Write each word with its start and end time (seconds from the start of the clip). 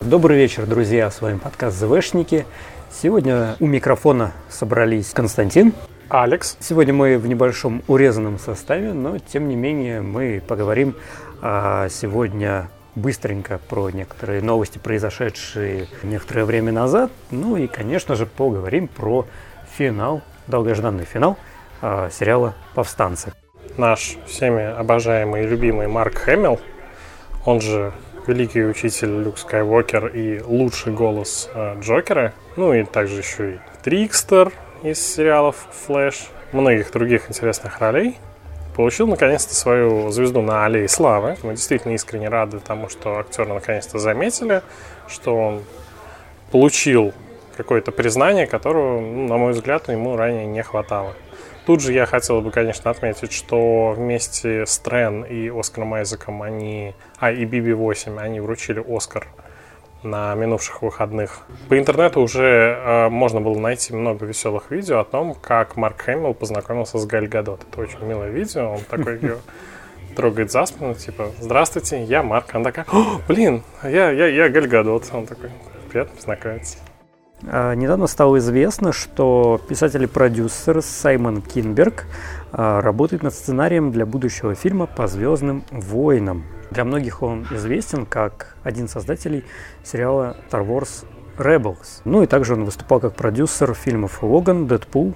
Добрый 0.00 0.38
вечер, 0.38 0.64
друзья, 0.64 1.10
с 1.10 1.20
вами 1.20 1.36
подкаст 1.36 1.76
ЗВшники. 1.76 2.46
Сегодня 2.90 3.56
у 3.60 3.66
микрофона 3.66 4.32
собрались 4.48 5.10
Константин. 5.10 5.74
Алекс. 6.08 6.56
Сегодня 6.58 6.94
мы 6.94 7.18
в 7.18 7.26
небольшом 7.26 7.82
урезанном 7.86 8.38
составе, 8.38 8.94
но 8.94 9.18
тем 9.18 9.46
не 9.50 9.56
менее 9.56 10.00
мы 10.00 10.42
поговорим 10.48 10.96
а, 11.42 11.90
сегодня 11.90 12.70
быстренько 12.94 13.58
про 13.68 13.90
некоторые 13.90 14.40
новости, 14.40 14.78
произошедшие 14.78 15.86
некоторое 16.02 16.46
время 16.46 16.72
назад. 16.72 17.12
Ну 17.30 17.58
и, 17.58 17.66
конечно 17.66 18.14
же, 18.14 18.24
поговорим 18.24 18.88
про 18.88 19.26
финал, 19.76 20.22
долгожданный 20.46 21.04
финал 21.04 21.36
а, 21.82 22.08
сериала 22.08 22.54
«Повстанцы». 22.74 23.34
Наш 23.76 24.16
всеми 24.26 24.64
обожаемый 24.64 25.44
и 25.44 25.46
любимый 25.46 25.88
Марк 25.88 26.14
Хэмилл, 26.14 26.58
он 27.44 27.60
же 27.60 27.92
великий 28.26 28.64
учитель 28.64 29.22
Люк 29.22 29.38
Скайуокер 29.38 30.06
и 30.08 30.40
лучший 30.40 30.92
голос 30.92 31.48
э, 31.54 31.80
Джокера, 31.80 32.32
ну 32.56 32.72
и 32.72 32.84
также 32.84 33.20
еще 33.20 33.52
и 33.52 33.58
Трикстер 33.82 34.52
из 34.82 35.00
сериалов 35.00 35.56
Флэш, 35.86 36.28
многих 36.52 36.90
других 36.92 37.28
интересных 37.28 37.80
ролей, 37.80 38.18
получил 38.76 39.06
наконец-то 39.06 39.54
свою 39.54 40.10
звезду 40.10 40.42
на 40.42 40.64
аллее 40.64 40.88
славы. 40.88 41.36
Мы 41.42 41.52
действительно 41.52 41.92
искренне 41.92 42.28
рады 42.28 42.60
тому, 42.60 42.88
что 42.88 43.18
актера 43.18 43.52
наконец-то 43.52 43.98
заметили, 43.98 44.62
что 45.08 45.36
он 45.36 45.62
получил 46.50 47.12
какое-то 47.56 47.92
признание, 47.92 48.46
которого, 48.46 49.00
ну, 49.00 49.28
на 49.28 49.36
мой 49.36 49.52
взгляд, 49.52 49.88
ему 49.88 50.16
ранее 50.16 50.46
не 50.46 50.62
хватало. 50.62 51.14
Тут 51.70 51.82
же 51.82 51.92
я 51.92 52.04
хотел 52.04 52.40
бы, 52.40 52.50
конечно, 52.50 52.90
отметить, 52.90 53.30
что 53.30 53.94
вместе 53.96 54.66
с 54.66 54.76
Трен 54.78 55.22
и 55.22 55.48
Оскаром 55.48 55.94
Айзеком 55.94 56.42
они, 56.42 56.96
а 57.20 57.30
и 57.30 57.44
BB-8, 57.44 58.18
они 58.18 58.40
вручили 58.40 58.84
Оскар 58.88 59.28
на 60.02 60.34
минувших 60.34 60.82
выходных. 60.82 61.42
По 61.68 61.78
интернету 61.78 62.22
уже 62.22 62.76
э, 62.76 63.08
можно 63.08 63.40
было 63.40 63.56
найти 63.56 63.94
много 63.94 64.26
веселых 64.26 64.72
видео 64.72 64.98
о 64.98 65.04
том, 65.04 65.32
как 65.32 65.76
Марк 65.76 66.02
Хэмилл 66.02 66.34
познакомился 66.34 66.98
с 66.98 67.06
Галь 67.06 67.28
Гадот. 67.28 67.60
Это 67.70 67.82
очень 67.82 68.04
милое 68.04 68.30
видео, 68.30 68.72
он 68.72 68.80
такой 68.80 69.20
ее 69.20 69.36
трогает 70.16 70.50
за 70.50 70.66
спину, 70.66 70.94
типа, 70.94 71.30
здравствуйте, 71.38 72.02
я 72.02 72.24
Марк. 72.24 72.52
Она 72.52 72.64
такая, 72.64 72.86
блин, 73.28 73.62
я, 73.84 74.10
я, 74.10 74.26
я 74.26 74.48
Галь 74.48 74.66
Гадот. 74.66 75.04
Он 75.12 75.24
такой, 75.24 75.50
приятно 75.88 76.16
познакомиться. 76.16 76.78
А, 77.46 77.74
недавно 77.74 78.06
стало 78.06 78.38
известно, 78.38 78.92
что 78.92 79.60
писатель 79.68 80.02
и 80.02 80.06
продюсер 80.06 80.82
Саймон 80.82 81.42
Кинберг 81.42 82.06
а, 82.52 82.80
работает 82.80 83.22
над 83.22 83.34
сценарием 83.34 83.92
для 83.92 84.06
будущего 84.06 84.54
фильма 84.54 84.86
по 84.86 85.06
Звездным 85.06 85.64
войнам. 85.70 86.44
Для 86.70 86.84
многих 86.84 87.22
он 87.22 87.46
известен 87.50 88.06
как 88.06 88.56
один 88.62 88.86
из 88.86 88.92
создателей 88.92 89.44
сериала 89.82 90.36
Star 90.50 90.66
Wars 90.66 91.04
Rebels. 91.38 92.02
Ну 92.04 92.22
и 92.22 92.26
также 92.26 92.54
он 92.54 92.64
выступал 92.64 93.00
как 93.00 93.14
продюсер 93.14 93.74
фильмов 93.74 94.22
Логан, 94.22 94.66
Дэдпул, 94.66 95.14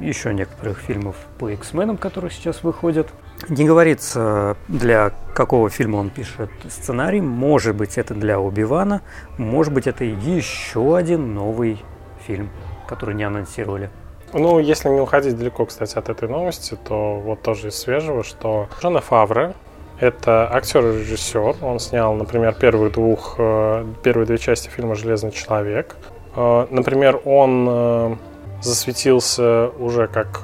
еще 0.00 0.34
некоторых 0.34 0.78
фильмов 0.78 1.16
по 1.38 1.50
X-Men, 1.50 1.98
которые 1.98 2.30
сейчас 2.30 2.62
выходят. 2.62 3.08
Не 3.48 3.64
говорится, 3.64 4.56
для 4.66 5.12
какого 5.34 5.70
фильма 5.70 5.96
он 5.98 6.10
пишет 6.10 6.50
сценарий. 6.68 7.20
Может 7.20 7.76
быть, 7.76 7.96
это 7.96 8.14
для 8.14 8.40
Убивана, 8.40 9.02
может 9.36 9.72
быть, 9.72 9.86
это 9.86 10.04
еще 10.04 10.96
один 10.96 11.34
новый 11.34 11.82
фильм, 12.26 12.50
который 12.88 13.14
не 13.14 13.24
анонсировали. 13.24 13.90
Ну, 14.34 14.58
если 14.58 14.90
не 14.90 15.00
уходить 15.00 15.38
далеко, 15.38 15.64
кстати, 15.64 15.96
от 15.96 16.08
этой 16.10 16.28
новости, 16.28 16.76
то 16.76 17.18
вот 17.18 17.42
тоже 17.42 17.68
из 17.68 17.78
свежего, 17.78 18.22
что 18.22 18.68
Джона 18.80 19.00
Фавре, 19.00 19.54
это 20.00 20.48
актер 20.52 20.84
и 20.86 20.98
режиссер. 20.98 21.56
Он 21.62 21.78
снял, 21.80 22.14
например, 22.14 22.54
первые, 22.54 22.90
двух, 22.90 23.36
э, 23.38 23.86
первые 24.02 24.26
две 24.26 24.38
части 24.38 24.68
фильма 24.68 24.94
«Железный 24.94 25.30
человек». 25.32 25.96
Э, 26.36 26.66
например, 26.70 27.20
он 27.24 27.66
э, 27.68 28.16
засветился 28.60 29.68
уже 29.78 30.06
как 30.06 30.42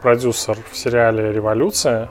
продюсер 0.00 0.56
в 0.70 0.76
сериале 0.76 1.32
«Революция». 1.32 2.08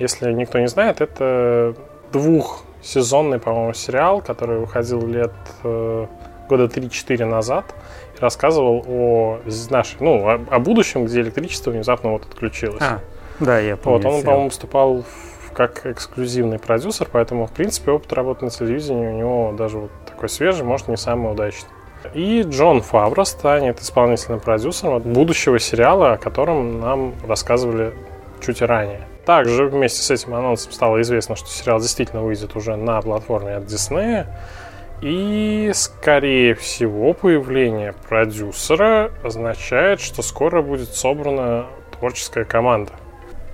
Если 0.00 0.32
никто 0.32 0.58
не 0.58 0.66
знает, 0.66 1.00
это 1.00 1.74
двухсезонный, 2.10 3.38
по-моему, 3.38 3.74
сериал, 3.74 4.22
который 4.22 4.58
выходил 4.58 5.06
лет 5.06 5.32
года 5.62 6.64
3-4 6.64 7.24
назад 7.26 7.66
и 8.16 8.20
рассказывал 8.20 8.84
о 8.88 9.38
нашей, 9.70 9.96
ну, 10.00 10.26
о, 10.26 10.40
о 10.50 10.58
будущем, 10.58 11.04
где 11.04 11.20
электричество 11.20 11.70
внезапно 11.70 12.10
вот 12.10 12.24
отключилось. 12.24 12.82
А, 12.82 13.00
да, 13.38 13.60
я 13.60 13.76
помню. 13.76 14.08
Вот, 14.08 14.14
он, 14.14 14.22
по-моему, 14.24 14.44
выступал 14.46 15.04
как 15.52 15.86
эксклюзивный 15.86 16.58
продюсер, 16.58 17.06
поэтому, 17.10 17.46
в 17.46 17.52
принципе, 17.52 17.92
опыт 17.92 18.12
работы 18.12 18.46
на 18.46 18.50
телевидении 18.50 19.06
у 19.06 19.12
него 19.12 19.54
даже 19.56 19.78
вот 19.78 19.90
такой 20.06 20.28
свежий, 20.28 20.64
может, 20.64 20.88
не 20.88 20.96
самый 20.96 21.32
удачный. 21.32 21.68
И 22.14 22.42
Джон 22.42 22.80
Фавро 22.80 23.24
станет 23.24 23.80
исполнительным 23.80 24.40
продюсером 24.40 25.00
будущего 25.00 25.58
сериала, 25.58 26.14
о 26.14 26.16
котором 26.16 26.80
нам 26.80 27.14
рассказывали 27.28 27.92
чуть 28.40 28.62
ранее. 28.62 29.06
Также 29.24 29.66
вместе 29.66 30.02
с 30.02 30.10
этим 30.10 30.34
анонсом 30.34 30.72
стало 30.72 31.00
известно, 31.02 31.36
что 31.36 31.48
сериал 31.48 31.80
действительно 31.80 32.22
выйдет 32.22 32.56
уже 32.56 32.76
на 32.76 33.00
платформе 33.00 33.56
от 33.56 33.64
Disney. 33.64 34.26
И, 35.02 35.70
скорее 35.74 36.54
всего, 36.54 37.14
появление 37.14 37.94
продюсера 38.08 39.10
означает, 39.24 40.00
что 40.00 40.22
скоро 40.22 40.60
будет 40.60 40.90
собрана 40.90 41.66
творческая 41.98 42.44
команда. 42.44 42.92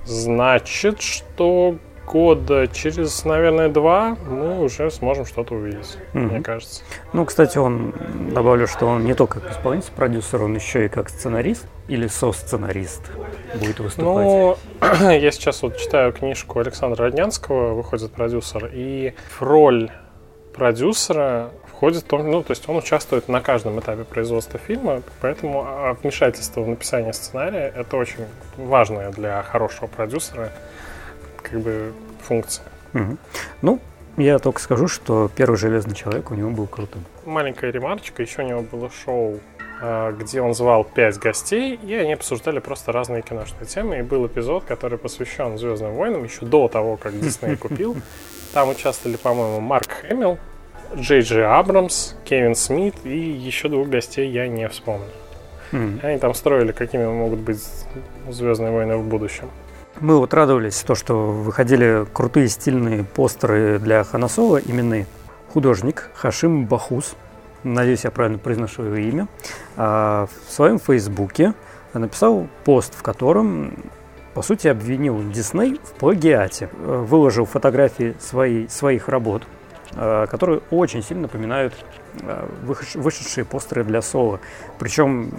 Значит, 0.05 1.01
что 1.01 1.77
года 2.07 2.69
через, 2.69 3.25
наверное, 3.25 3.69
два 3.69 4.17
мы 4.29 4.61
уже 4.61 4.91
сможем 4.91 5.27
что-то 5.27 5.55
увидеть, 5.55 5.99
mm-hmm. 6.13 6.19
мне 6.19 6.41
кажется. 6.41 6.83
Ну, 7.13 7.25
кстати, 7.25 7.59
он 7.59 7.93
добавлю, 8.33 8.67
что 8.67 8.87
он 8.87 9.05
не 9.05 9.15
только 9.15 9.41
как 9.41 9.53
исполнитель, 9.53 9.91
продюсер, 9.95 10.43
он 10.43 10.55
еще 10.55 10.87
и 10.87 10.89
как 10.89 11.09
сценарист 11.09 11.67
или 11.89 12.07
со-сценарист 12.07 13.03
будет 13.55 13.79
выступать. 13.79 14.27
Ну, 14.27 14.57
я 15.11 15.31
сейчас 15.31 15.63
вот 15.63 15.77
читаю 15.79 16.13
книжку 16.13 16.59
Александра 16.59 17.05
Роднянского, 17.05 17.75
выходит 17.75 18.13
продюсер, 18.13 18.71
и 18.73 19.15
роль 19.41 19.91
продюсера 20.55 21.51
входит 21.77 22.11
ну, 22.11 22.43
то 22.43 22.53
есть 22.53 22.69
он 22.69 22.77
участвует 22.77 23.29
на 23.29 23.41
каждом 23.41 23.79
этапе 23.79 24.05
производства 24.05 24.59
фильма, 24.59 25.03
поэтому 25.21 25.65
а, 25.67 25.95
вмешательство 25.95 26.63
в 26.63 26.69
написание 26.69 27.13
сценария 27.13 27.73
это 27.77 27.97
очень 27.97 28.25
важное 28.57 29.11
для 29.11 29.43
хорошего 29.43 29.87
продюсера 29.87 30.51
как 31.43 31.61
бы 31.61 31.93
функция. 32.23 32.65
Угу. 32.95 33.17
Ну, 33.63 33.81
я 34.17 34.39
только 34.39 34.61
скажу, 34.61 34.89
что 34.89 35.31
первый 35.37 35.57
железный 35.57 35.95
человек 35.95 36.31
у 36.31 36.35
него 36.35 36.51
был 36.51 36.67
крутым. 36.67 37.05
Маленькая 37.27 37.71
ремарочка, 37.71 38.23
еще 38.23 38.43
у 38.43 38.47
него 38.47 38.63
было 38.63 38.91
шоу, 38.91 39.39
а, 39.56 39.56
где 39.81 40.41
он 40.41 40.55
звал 40.55 40.85
пять 40.85 41.19
гостей, 41.19 41.79
и 41.83 41.95
они 41.95 42.15
обсуждали 42.15 42.61
просто 42.61 42.93
разные 42.93 43.23
киношные 43.23 43.67
темы. 43.67 43.99
И 43.99 44.03
был 44.03 44.27
эпизод, 44.27 44.65
который 44.65 44.99
посвящен 44.99 45.59
Звездным 45.59 45.95
войнам, 45.95 46.25
еще 46.25 46.47
до 46.47 46.69
того, 46.69 46.97
как 46.97 47.19
Дисней 47.19 47.57
купил. 47.59 47.97
Там 48.55 48.71
участвовали, 48.71 49.17
по-моему, 49.17 49.61
Марк 49.61 49.89
Хэмилл, 49.91 50.39
Джей 50.95 51.21
Джей 51.21 51.45
Абрамс, 51.45 52.15
Кевин 52.25 52.55
Смит 52.55 52.95
и 53.05 53.19
еще 53.19 53.69
двух 53.69 53.89
гостей 53.89 54.31
я 54.31 54.49
не 54.49 54.69
вспомню. 54.69 55.07
Mm. 55.73 56.05
Они 56.05 56.19
там 56.19 56.33
строили, 56.33 56.73
какими 56.73 57.05
могут 57.05 57.41
быть 57.41 57.63
Звездные 58.29 58.71
войны 58.71 58.97
в 58.97 59.05
будущем. 59.05 59.51
Мы 60.01 60.19
вот 60.19 60.35
радовались, 60.35 60.83
то, 60.83 60.95
что 60.95 61.15
выходили 61.33 62.07
крутые 62.13 62.49
стильные 62.49 63.05
постеры 63.05 63.79
для 63.79 64.05
Ханасова, 64.05 64.59
именные. 64.59 65.07
Художник 65.53 66.11
Хашим 66.15 66.67
Бахус, 66.67 67.17
надеюсь, 67.75 68.05
я 68.05 68.11
правильно 68.11 68.39
произношу 68.39 68.85
его 68.85 68.97
имя, 68.97 69.29
а, 69.77 70.27
в 70.47 70.53
своем 70.53 70.79
фейсбуке 70.79 71.55
написал 71.93 72.47
пост, 72.65 72.95
в 72.95 73.03
котором, 73.03 73.75
по 74.35 74.43
сути, 74.43 74.69
обвинил 74.69 75.23
Дисней 75.31 75.81
в 75.83 75.93
плагиате. 75.99 76.69
Выложил 76.77 77.47
фотографии 77.47 78.15
своей, 78.21 78.69
своих 78.69 79.09
работ, 79.09 79.43
а, 79.95 80.27
которые 80.27 80.61
очень 80.71 81.03
сильно 81.03 81.23
напоминают 81.23 81.75
а, 82.23 82.49
вышедшие 82.63 83.45
постеры 83.45 83.85
для 83.85 84.03
Соло. 84.03 84.41
Причем 84.79 85.31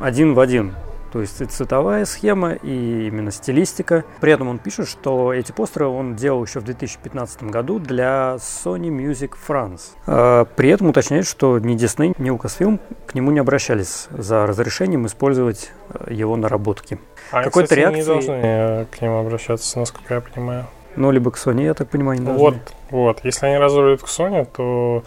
один 0.00 0.34
в 0.34 0.40
один 0.40 0.74
то 1.12 1.20
есть 1.20 1.40
и 1.40 1.44
цветовая 1.44 2.04
схема, 2.04 2.52
и 2.52 3.06
именно 3.06 3.30
стилистика. 3.30 4.04
При 4.20 4.32
этом 4.32 4.48
он 4.48 4.58
пишет, 4.58 4.88
что 4.88 5.32
эти 5.32 5.52
постеры 5.52 5.86
он 5.86 6.16
делал 6.16 6.44
еще 6.44 6.60
в 6.60 6.64
2015 6.64 7.44
году 7.44 7.78
для 7.78 8.36
Sony 8.38 8.88
Music 8.88 9.32
France. 9.48 9.92
А, 10.06 10.44
при 10.44 10.70
этом 10.70 10.88
уточняет, 10.88 11.26
что 11.26 11.58
ни 11.58 11.76
Disney, 11.76 12.14
ни 12.18 12.30
Lucasfilm 12.30 12.78
к 13.06 13.14
нему 13.14 13.30
не 13.30 13.40
обращались 13.40 14.06
за 14.10 14.46
разрешением 14.46 15.06
использовать 15.06 15.72
э, 15.90 16.12
его 16.12 16.36
наработки. 16.36 16.98
А 17.32 17.42
Какой-то 17.42 17.74
реакции... 17.74 18.00
не 18.00 18.06
должны 18.06 18.32
э, 18.32 18.84
к 18.86 19.00
нему 19.00 19.18
обращаться, 19.18 19.78
насколько 19.78 20.14
я 20.14 20.20
понимаю. 20.20 20.66
Ну, 20.96 21.10
либо 21.10 21.30
к 21.30 21.36
Sony, 21.36 21.64
я 21.64 21.74
так 21.74 21.88
понимаю, 21.88 22.18
не 22.18 22.26
должны. 22.26 22.42
Вот, 22.42 22.56
вот. 22.90 23.20
Если 23.24 23.46
они 23.46 23.58
разрулят 23.58 24.02
к 24.02 24.06
Sony, 24.06 24.44
то 24.44 25.04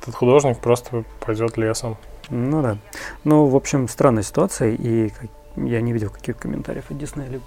этот 0.00 0.14
художник 0.14 0.58
просто 0.58 1.04
пойдет 1.20 1.56
лесом. 1.56 1.96
Ну 2.28 2.62
да. 2.62 2.78
Ну, 3.24 3.46
в 3.46 3.56
общем, 3.56 3.88
странная 3.88 4.22
ситуация, 4.22 4.70
и 4.70 5.10
я 5.56 5.80
не 5.80 5.92
видел 5.92 6.10
каких 6.10 6.36
комментариев 6.36 6.90
от 6.90 6.98
Диснея 6.98 7.28
либо, 7.28 7.44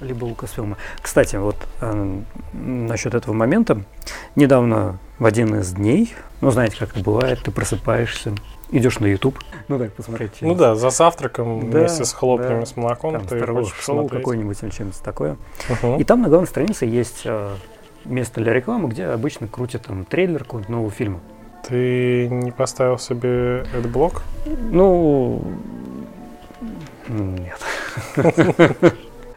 либо 0.00 0.24
Лукасфилма. 0.24 0.76
Кстати, 1.00 1.36
вот 1.36 1.56
э, 1.80 2.20
насчет 2.52 3.14
этого 3.14 3.34
момента. 3.34 3.82
Недавно 4.36 4.98
в 5.18 5.26
один 5.26 5.54
из 5.60 5.72
дней, 5.72 6.14
ну, 6.40 6.50
знаете, 6.50 6.76
как 6.78 6.90
это 6.90 7.00
бывает, 7.00 7.40
ты 7.42 7.50
просыпаешься, 7.50 8.34
идешь 8.70 8.98
на 8.98 9.06
YouTube, 9.06 9.38
ну 9.68 9.78
так, 9.78 9.92
посмотреть. 9.92 10.32
Ну 10.40 10.54
да, 10.54 10.74
за 10.74 10.90
завтраком 10.90 11.70
да, 11.70 11.78
вместе 11.78 12.04
с 12.04 12.12
хлопьями 12.12 12.60
да. 12.60 12.66
с 12.66 12.76
молоком 12.76 13.12
там, 13.12 13.26
ты 13.26 13.46
хочешь 13.46 13.74
шоу 13.80 14.08
какое-нибудь 14.08 14.58
или 14.62 14.70
что-нибудь 14.70 15.00
такое. 15.02 15.36
Угу. 15.70 15.98
И 15.98 16.04
там 16.04 16.22
на 16.22 16.28
главной 16.28 16.48
странице 16.48 16.86
есть 16.86 17.22
э, 17.24 17.54
место 18.04 18.40
для 18.40 18.52
рекламы, 18.52 18.88
где 18.88 19.06
обычно 19.06 19.48
крутят 19.48 19.82
там 19.82 20.04
трейлер 20.04 20.44
какого-нибудь 20.44 20.70
нового 20.70 20.90
фильма. 20.90 21.20
Ты 21.66 22.28
не 22.28 22.50
поставил 22.50 22.98
себе 22.98 23.60
этот 23.72 23.90
блок? 23.90 24.22
Ну, 24.46 25.42
нет. 27.22 27.58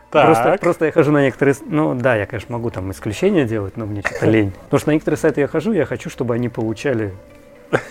Просто, 0.10 0.58
просто 0.62 0.86
я 0.86 0.92
хожу 0.92 1.12
на 1.12 1.22
некоторые... 1.22 1.56
Ну 1.66 1.94
да, 1.94 2.16
я, 2.16 2.26
конечно, 2.26 2.54
могу 2.54 2.70
там 2.70 2.92
исключения 2.92 3.46
делать, 3.46 3.76
но 3.76 3.86
мне 3.86 4.02
что-то 4.02 4.26
лень. 4.30 4.52
Потому 4.52 4.80
что 4.80 4.90
на 4.90 4.94
некоторые 4.94 5.18
сайты 5.18 5.42
я 5.42 5.48
хожу, 5.48 5.74
я 5.74 5.86
хочу, 5.86 6.10
чтобы 6.10 6.34
они 6.34 6.48
получали 6.48 7.14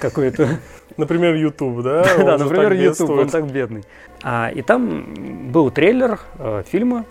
какое-то... 0.00 0.59
Например, 0.97 1.35
YouTube, 1.35 1.83
да? 1.83 2.05
Да, 2.17 2.38
например, 2.38 2.73
YouTube, 2.73 3.11
он 3.11 3.29
так 3.29 3.47
бедный. 3.50 3.85
А, 4.23 4.50
и 4.53 4.62
там 4.62 5.53
был 5.53 5.71
трейлер 5.71 6.19
э, 6.39 6.62
фильма 6.67 7.05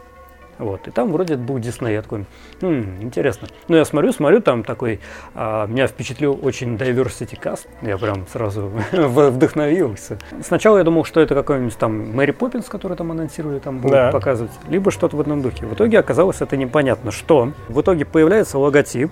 вот. 0.58 0.88
И 0.88 0.92
там 0.92 1.12
вроде 1.12 1.36
был 1.36 1.60
Дисней. 1.60 1.94
Я 1.94 2.02
такой, 2.02 2.26
хм, 2.62 3.02
интересно. 3.02 3.48
Ну, 3.68 3.76
я 3.76 3.84
смотрю, 3.84 4.14
смотрю, 4.14 4.42
там 4.42 4.64
такой, 4.64 5.02
а, 5.34 5.68
меня 5.68 5.88
впечатлил 5.88 6.40
очень 6.42 6.76
diversity 6.76 7.38
cast. 7.40 7.68
Я 7.82 7.98
прям 7.98 8.26
сразу 8.28 8.72
вдохновился. 8.92 10.18
Сначала 10.42 10.78
я 10.78 10.84
думал, 10.84 11.04
что 11.04 11.20
это 11.20 11.36
какой-нибудь 11.36 11.78
там 11.78 12.12
Мэри 12.16 12.32
Поппинс, 12.32 12.68
который 12.68 12.96
там 12.96 13.12
анонсировали, 13.12 13.60
там 13.60 13.80
будут 13.80 13.92
да. 13.92 14.12
показывать, 14.12 14.52
либо 14.70 14.92
что-то 14.92 15.18
в 15.18 15.22
этом 15.22 15.42
духе. 15.42 15.66
В 15.66 15.74
итоге 15.74 16.00
оказалось 16.00 16.42
это 16.42 16.56
непонятно, 16.56 17.12
что. 17.12 17.52
В 17.68 17.82
итоге 17.82 18.06
появляется 18.06 18.58
логотип, 18.58 19.12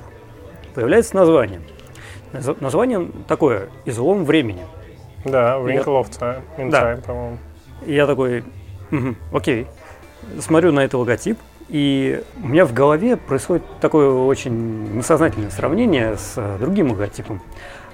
появляется 0.73 1.15
название. 1.15 1.61
Название 2.31 3.09
такое, 3.27 3.69
излом 3.85 4.23
времени. 4.23 4.65
Да, 5.25 5.57
Wrinkle 5.57 6.01
of 6.01 6.09
Time, 6.09 6.41
in 6.57 6.69
да. 6.69 6.93
time 6.93 7.01
по-моему. 7.05 7.37
И 7.85 7.93
я 7.93 8.07
такой, 8.07 8.43
угу, 8.91 9.15
окей 9.31 9.67
смотрю 10.39 10.71
на 10.71 10.81
этот 10.81 10.95
логотип, 10.95 11.37
и 11.69 12.21
у 12.41 12.47
меня 12.47 12.65
в 12.65 12.73
голове 12.73 13.17
происходит 13.17 13.63
такое 13.79 14.09
очень 14.09 14.95
несознательное 14.95 15.49
сравнение 15.49 16.17
с 16.17 16.33
э, 16.35 16.57
другим 16.59 16.91
логотипом. 16.91 17.41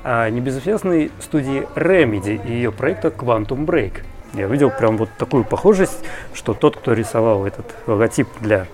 А 0.03 0.29
небезызвестной 0.29 1.11
студии 1.19 1.67
Remedy 1.75 2.41
и 2.45 2.53
ее 2.53 2.71
проекта 2.71 3.09
Quantum 3.09 3.65
Break. 3.65 4.01
Я 4.33 4.47
видел 4.47 4.71
прям 4.71 4.97
вот 4.97 5.09
такую 5.17 5.43
похожесть, 5.43 6.03
что 6.33 6.53
тот, 6.53 6.77
кто 6.77 6.93
рисовал 6.93 7.45
этот 7.45 7.65
логотип 7.87 8.27
для 8.39 8.67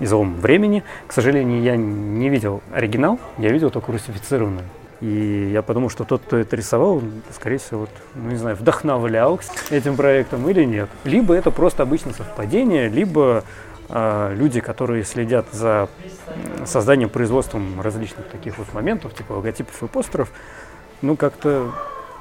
излома 0.00 0.36
времени, 0.36 0.82
к 1.06 1.12
сожалению, 1.12 1.62
я 1.62 1.76
не 1.76 2.28
видел 2.28 2.62
оригинал, 2.72 3.18
я 3.38 3.50
видел 3.50 3.70
только 3.70 3.92
русифицированную. 3.92 4.64
И 5.04 5.50
я 5.52 5.60
подумал, 5.60 5.90
что 5.90 6.04
тот, 6.04 6.22
кто 6.22 6.38
это 6.38 6.56
рисовал, 6.56 7.02
скорее 7.30 7.58
всего, 7.58 7.80
вот, 7.80 7.90
ну 8.14 8.30
не 8.30 8.36
знаю, 8.36 8.56
вдохновлял 8.56 9.38
этим 9.68 9.96
проектом 9.96 10.48
или 10.48 10.64
нет. 10.64 10.88
Либо 11.04 11.34
это 11.34 11.50
просто 11.50 11.82
обычное 11.82 12.14
совпадение, 12.14 12.88
либо 12.88 13.44
э, 13.90 14.34
люди, 14.34 14.60
которые 14.60 15.04
следят 15.04 15.44
за 15.52 15.90
созданием, 16.64 17.10
производством 17.10 17.82
различных 17.82 18.28
таких 18.28 18.56
вот 18.56 18.72
моментов, 18.72 19.14
типа 19.14 19.32
логотипов 19.32 19.82
и 19.82 19.86
постеров, 19.88 20.32
ну 21.02 21.16
как-то... 21.16 21.70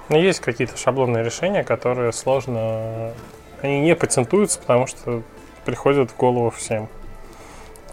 Ну, 0.09 0.19
есть 0.19 0.41
какие-то 0.41 0.77
шаблонные 0.77 1.23
решения, 1.23 1.63
которые 1.63 2.11
сложно... 2.11 3.13
Они 3.61 3.79
не 3.79 3.95
патентуются, 3.95 4.59
потому 4.59 4.87
что 4.87 5.23
приходят 5.63 6.11
в 6.11 6.17
голову 6.17 6.49
всем. 6.49 6.89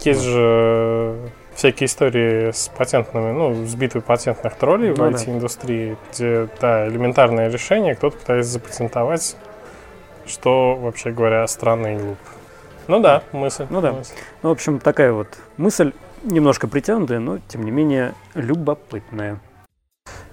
Есть 0.01 0.23
же 0.23 1.31
всякие 1.61 1.85
истории 1.85 2.49
с 2.49 2.69
патентными, 2.69 3.33
ну, 3.33 3.67
с 3.67 3.75
битвой 3.75 4.01
патентных 4.01 4.55
троллей 4.55 4.95
ну, 4.95 4.95
в 4.95 5.13
IT-индустрии, 5.13 5.95
где, 6.11 6.47
да, 6.59 6.87
элементарное 6.87 7.51
решение, 7.51 7.93
кто-то 7.93 8.17
пытается 8.17 8.53
запатентовать, 8.53 9.37
что, 10.25 10.75
вообще 10.75 11.11
говоря, 11.11 11.45
странно 11.45 11.95
и 11.95 11.97
глупо. 11.99 12.17
Ну 12.87 12.99
да, 12.99 13.21
мысль. 13.31 13.67
Ну 13.69 13.79
да. 13.79 13.91
Мысль. 13.91 14.13
Ну, 14.41 14.49
в 14.49 14.51
общем, 14.53 14.79
такая 14.79 15.11
вот 15.11 15.27
мысль, 15.57 15.93
немножко 16.23 16.67
притянутая, 16.67 17.19
но, 17.19 17.37
тем 17.47 17.63
не 17.63 17.69
менее, 17.69 18.15
любопытная. 18.33 19.39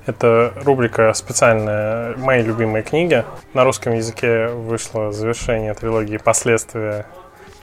Это 0.07 0.55
рубрика 0.65 1.13
специальная 1.13 2.17
«Мои 2.17 2.43
любимые 2.43 2.83
книги». 2.83 3.23
На 3.53 3.65
русском 3.65 3.93
языке 3.93 4.47
вышло 4.47 5.13
завершение 5.13 5.75
трилогии 5.75 6.17
«Последствия» 6.17 7.05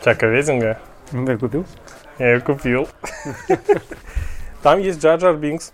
Чака 0.04 0.28
Вединга. 0.28 0.78
Ну, 1.12 1.28
я 1.28 1.36
купил? 1.36 1.66
Я 2.20 2.34
ее 2.34 2.42
купил. 2.42 2.88
Там 4.64 4.80
есть 4.80 5.02
Джаджар 5.02 5.36
Бинкс, 5.36 5.74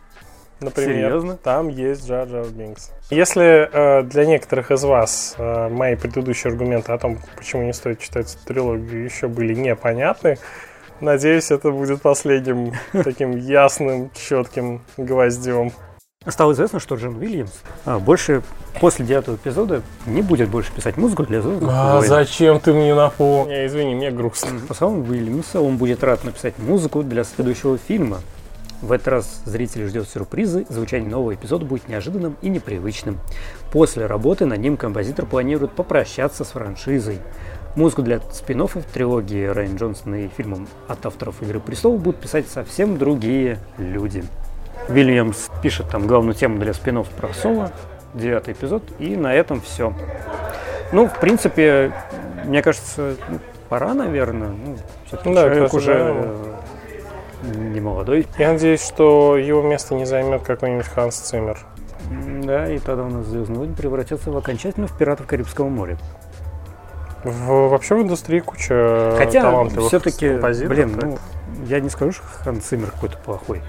например. 0.60 1.12
Серьезно? 1.12 1.38
Там 1.38 1.70
есть 1.70 2.08
Джаджар 2.08 2.48
Бинкс. 2.48 2.92
Если 3.10 3.70
э, 3.72 4.04
для 4.04 4.26
некоторых 4.26 4.72
из 4.72 4.84
вас 4.84 5.36
э, 5.38 5.70
мои 5.70 5.96
предыдущие 5.96 6.52
аргументы 6.52 6.92
о 6.92 6.98
том, 6.98 7.20
почему 7.38 7.64
не 7.64 7.74
стоит 7.74 8.00
читать 8.00 8.38
трилогию, 8.46 9.04
еще 9.04 9.28
были 9.28 9.54
непонятны, 9.54 10.38
надеюсь, 11.00 11.52
это 11.52 11.72
будет 11.72 12.02
последним 12.02 12.74
таким 12.92 13.38
ясным, 13.38 14.12
четким 14.14 14.82
гвоздем. 14.98 15.72
Стало 16.28 16.52
известно, 16.54 16.80
что 16.80 16.98
Джон 16.98 17.16
Уильямс 17.16 17.50
а, 17.84 17.98
больше 17.98 18.44
после 18.80 19.04
девятого 19.04 19.38
эпизода 19.38 19.82
не 20.06 20.22
будет 20.22 20.50
больше 20.50 20.72
писать 20.72 20.96
музыку 20.96 21.24
для 21.24 21.42
«Звездных 21.42 21.72
А 21.74 21.96
войн». 21.98 22.08
зачем 22.08 22.60
ты 22.60 22.74
мне 22.74 22.94
напомнил? 22.94 23.66
Извини, 23.66 23.96
мне 23.96 24.12
грустно. 24.12 24.60
По 24.68 24.76
словам 24.76 25.02
Уильямса, 25.10 25.62
он 25.62 25.78
будет 25.78 26.04
рад 26.04 26.24
написать 26.24 26.60
музыку 26.60 27.02
для 27.02 27.24
следующего 27.24 27.80
фильма. 27.80 28.20
В 28.84 28.92
этот 28.92 29.08
раз 29.08 29.42
зрители 29.46 29.88
ждет 29.88 30.08
сюрпризы, 30.08 30.68
звучание 30.70 31.10
нового 31.10 31.34
эпизода 31.34 31.66
будет 31.66 31.88
неожиданным 31.88 32.38
и 32.44 32.50
непривычным. 32.50 33.18
После 33.72 34.06
работы 34.06 34.46
над 34.46 34.60
ним 34.60 34.78
композитор 34.78 35.26
планирует 35.26 35.72
попрощаться 35.72 36.44
с 36.44 36.50
франшизой. 36.50 37.18
Музыку 37.76 38.04
для 38.04 38.20
спин 38.32 38.68
трилогии 38.94 39.46
Райан 39.46 39.76
Джонсона 39.76 40.26
и 40.26 40.28
фильмом 40.28 40.68
от 40.88 41.04
авторов 41.04 41.42
«Игры 41.42 41.60
престолов» 41.60 42.00
будут 42.00 42.22
писать 42.22 42.48
совсем 42.48 43.00
другие 43.00 43.58
люди. 43.80 44.24
Вильямс 44.90 45.50
пишет 45.62 45.90
там 45.90 46.08
главную 46.08 46.36
тему 46.36 46.60
для 46.60 46.74
спинов 46.74 47.10
про 47.10 47.34
Соло, 47.34 47.72
девятый 48.14 48.54
эпизод, 48.54 48.84
и 49.00 49.16
на 49.16 49.34
этом 49.34 49.62
все. 49.62 49.94
Ну, 50.92 51.08
в 51.08 51.20
принципе, 51.20 51.94
мне 52.46 52.62
кажется, 52.62 53.16
ну, 53.30 53.40
пора, 53.70 53.94
наверное. 53.94 54.50
Ну, 54.50 54.78
все-таки 55.06 55.34
да, 55.34 55.42
человек 55.44 55.74
уже 55.74 56.36
да. 57.44 57.54
не 57.54 57.80
молодой. 57.80 58.28
Я 58.38 58.52
надеюсь, 58.54 58.86
что 58.86 59.38
его 59.38 59.62
место 59.62 59.96
не 59.96 60.06
займет 60.06 60.44
какой-нибудь 60.44 60.88
Ханс 60.88 61.16
Циммер. 61.16 61.60
Да, 62.44 62.70
и 62.70 62.80
тогда 62.80 63.04
у 63.04 63.10
нас 63.10 63.26
Звездный 63.28 63.60
войны 63.60 63.76
превратится 63.76 64.32
в 64.32 64.38
окончательно 64.38 64.88
в 64.88 64.98
пиратов 64.98 65.28
Карибского 65.28 65.70
моря. 65.70 65.98
В, 67.24 67.70
вообще 67.70 67.96
в 67.96 68.02
индустрии 68.02 68.40
куча 68.40 69.14
Хотя, 69.18 69.44
талантливых 69.44 69.90
все-таки, 69.90 70.30
блин, 70.66 71.00
ну, 71.00 71.20
я 71.68 71.80
не 71.80 71.90
скажу, 71.90 72.12
что 72.12 72.24
Ханс 72.44 72.66
Циммер 72.66 72.92
какой-то 72.92 73.18
плохой. 73.18 73.62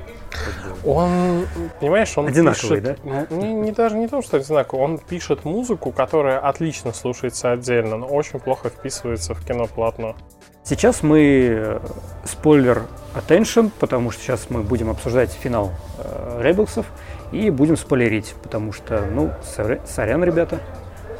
Он, 0.85 1.47
понимаешь, 1.81 2.17
он 2.17 2.27
Одинаковый, 2.27 2.81
пишет, 2.81 2.99
да? 3.05 3.27
Не, 3.31 3.53
не 3.53 3.73
даже 3.73 3.97
не 3.97 4.09
то, 4.09 4.23
что 4.23 4.39
одинаковый, 4.39 4.85
он 4.85 4.99
пишет 4.99 5.45
музыку, 5.45 5.93
которая 5.93 6.39
отлично 6.39 6.93
слушается 6.93 7.53
отдельно, 7.53 7.97
но 7.99 8.07
очень 8.07 8.41
плохо 8.41 8.69
вписывается 8.69 9.35
в 9.35 9.45
кино 9.45 9.67
полотно. 9.67 10.17
Сейчас 10.65 11.03
мы 11.03 11.21
э, 11.21 11.81
спойлер 12.25 12.85
attention, 13.15 13.71
потому 13.81 14.11
что 14.11 14.23
сейчас 14.23 14.49
мы 14.49 14.62
будем 14.62 14.91
обсуждать 14.91 15.33
финал 15.33 15.73
э, 15.99 16.41
Ребелсов 16.41 16.87
и 17.33 17.51
будем 17.51 17.77
спойлерить, 17.77 18.35
потому 18.43 18.73
что, 18.73 19.05
ну, 19.05 19.33
сорян, 19.45 20.23
ребята, 20.23 20.61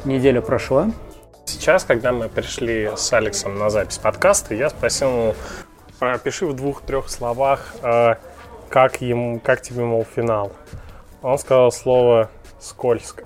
неделя 0.05 0.41
прошла. 0.41 0.91
Сейчас, 1.45 1.83
когда 1.83 2.13
мы 2.13 2.29
пришли 2.29 2.89
с 2.95 3.11
Алексом 3.11 3.59
на 3.59 3.69
запись 3.69 3.97
подкаста, 3.97 4.55
я 4.55 4.69
спросил, 4.69 5.35
пропиши 5.99 6.45
в 6.45 6.53
двух-трех 6.53 7.09
словах, 7.09 7.75
э, 7.81 8.15
как, 8.73 9.01
ему, 9.01 9.39
как 9.39 9.61
тебе, 9.61 9.83
мол, 9.83 10.03
финал. 10.03 10.51
Он 11.21 11.37
сказал 11.37 11.71
слово 11.71 12.31
«скользко». 12.59 13.23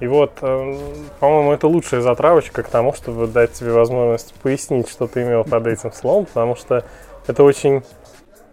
И 0.00 0.06
вот, 0.06 0.38
э, 0.40 0.74
по-моему, 1.20 1.52
это 1.52 1.68
лучшая 1.68 2.00
затравочка 2.00 2.62
к 2.62 2.68
тому, 2.70 2.94
чтобы 2.94 3.26
дать 3.26 3.52
тебе 3.52 3.72
возможность 3.72 4.32
пояснить, 4.42 4.88
что 4.88 5.06
ты 5.06 5.22
имел 5.22 5.44
под 5.44 5.66
этим 5.66 5.92
словом, 5.92 6.24
потому 6.24 6.56
что 6.56 6.82
это 7.26 7.44
очень 7.44 7.82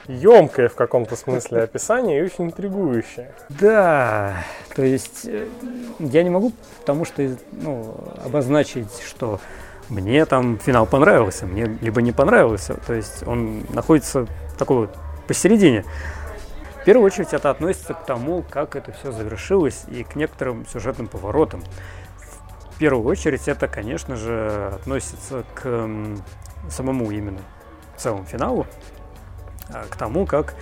емкое 0.10 0.68
в 0.68 0.76
каком-то 0.76 1.16
смысле 1.16 1.62
описание 1.64 2.20
и 2.20 2.24
очень 2.24 2.48
интригующее. 2.48 3.32
Да, 3.48 4.44
то 4.76 4.84
есть 4.84 5.26
э, 5.28 5.48
я 6.00 6.24
не 6.24 6.30
могу, 6.30 6.52
потому 6.82 7.06
что 7.06 7.26
ну, 7.54 7.96
обозначить, 8.26 9.02
что 9.08 9.40
мне 9.88 10.26
там 10.26 10.60
финал 10.60 10.86
понравился, 10.86 11.46
мне 11.46 11.78
либо 11.80 12.02
не 12.02 12.12
понравился. 12.12 12.74
То 12.86 12.94
есть 12.94 13.26
он 13.26 13.64
находится 13.70 14.26
в 14.26 14.58
такой 14.58 14.88
вот 14.88 14.98
посередине. 15.32 15.86
В 16.82 16.84
первую 16.84 17.06
очередь 17.06 17.32
это 17.32 17.50
относится 17.52 17.94
к 17.94 18.06
тому, 18.06 18.44
как 18.50 18.76
это 18.76 18.92
все 18.92 19.14
завершилось 19.14 19.86
и 19.88 20.04
к 20.04 20.16
некоторым 20.16 20.68
сюжетным 20.68 21.08
поворотам. 21.08 21.64
В 22.76 22.78
первую 22.80 23.06
очередь 23.06 23.48
это, 23.48 23.70
конечно 23.70 24.18
же, 24.18 24.72
относится 24.76 25.46
к 25.54 25.90
самому 26.70 27.12
именно 27.12 27.40
целому 27.96 28.26
финалу, 28.26 28.68
а, 29.70 29.86
к 29.90 29.96
тому, 29.96 30.26
как 30.26 30.54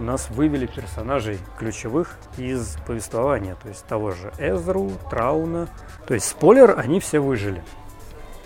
у 0.00 0.02
нас 0.02 0.28
вывели 0.30 0.66
персонажей 0.66 1.38
ключевых 1.56 2.16
из 2.36 2.78
повествования, 2.84 3.54
то 3.62 3.68
есть 3.68 3.84
того 3.84 4.10
же 4.10 4.32
Эзру, 4.38 4.90
Трауна. 5.08 5.68
То 6.08 6.14
есть 6.14 6.26
спойлер, 6.26 6.76
они 6.76 6.98
все 6.98 7.20
выжили. 7.20 7.62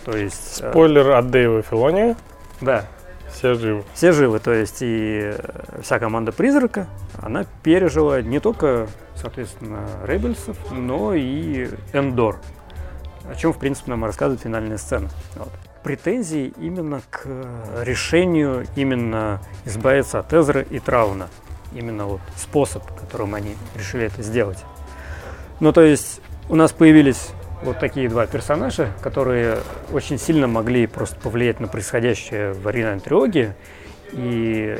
То 0.04 0.14
есть... 0.14 0.60
Э, 0.60 0.70
спойлер 0.70 1.12
от 1.12 1.30
Дэйва 1.30 1.62
Филони. 1.62 2.16
Да. 2.60 2.84
Все 3.32 3.54
живы. 3.54 3.84
Все 3.94 4.12
живы, 4.12 4.38
то 4.38 4.52
есть 4.52 4.78
и 4.80 5.34
вся 5.82 5.98
команда 5.98 6.32
Призрака, 6.32 6.88
она 7.20 7.46
пережила 7.62 8.20
не 8.22 8.40
только, 8.40 8.88
соответственно, 9.14 9.86
Ребельсов, 10.04 10.56
но 10.70 11.14
и 11.14 11.68
Эндор, 11.92 12.38
о 13.30 13.34
чем, 13.34 13.52
в 13.52 13.58
принципе, 13.58 13.90
нам 13.90 14.04
рассказывает 14.04 14.42
финальная 14.42 14.78
сцена. 14.78 15.08
Вот 15.36 15.50
претензии 15.82 16.52
именно 16.58 17.00
к 17.10 17.26
решению 17.82 18.66
именно 18.76 19.40
избавиться 19.64 20.18
от 20.18 20.32
Эзры 20.32 20.66
и 20.68 20.78
Трауна. 20.78 21.28
Именно 21.72 22.06
вот 22.06 22.20
способ, 22.36 22.84
которым 22.98 23.34
они 23.34 23.56
решили 23.76 24.04
это 24.04 24.22
сделать. 24.22 24.58
Ну, 25.60 25.72
то 25.72 25.82
есть 25.82 26.20
у 26.48 26.56
нас 26.56 26.72
появились 26.72 27.28
вот 27.62 27.78
такие 27.78 28.08
два 28.08 28.26
персонажа, 28.26 28.88
которые 29.02 29.58
очень 29.92 30.18
сильно 30.18 30.46
могли 30.46 30.86
просто 30.86 31.16
повлиять 31.20 31.60
на 31.60 31.68
происходящее 31.68 32.52
в 32.52 32.66
оригинальной 32.66 33.00
трилогии. 33.00 33.54
И 34.12 34.76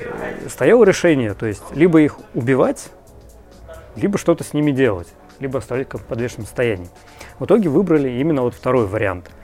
стояло 0.48 0.84
решение, 0.84 1.34
то 1.34 1.46
есть 1.46 1.62
либо 1.74 2.00
их 2.00 2.18
убивать, 2.34 2.90
либо 3.96 4.18
что-то 4.18 4.42
с 4.42 4.54
ними 4.54 4.72
делать, 4.72 5.08
либо 5.38 5.58
оставлять 5.58 5.92
в 5.92 6.04
подвешенном 6.04 6.46
состоянии. 6.46 6.88
В 7.38 7.44
итоге 7.44 7.68
выбрали 7.68 8.08
именно 8.08 8.42
вот 8.42 8.54
второй 8.54 8.86
вариант– 8.86 9.30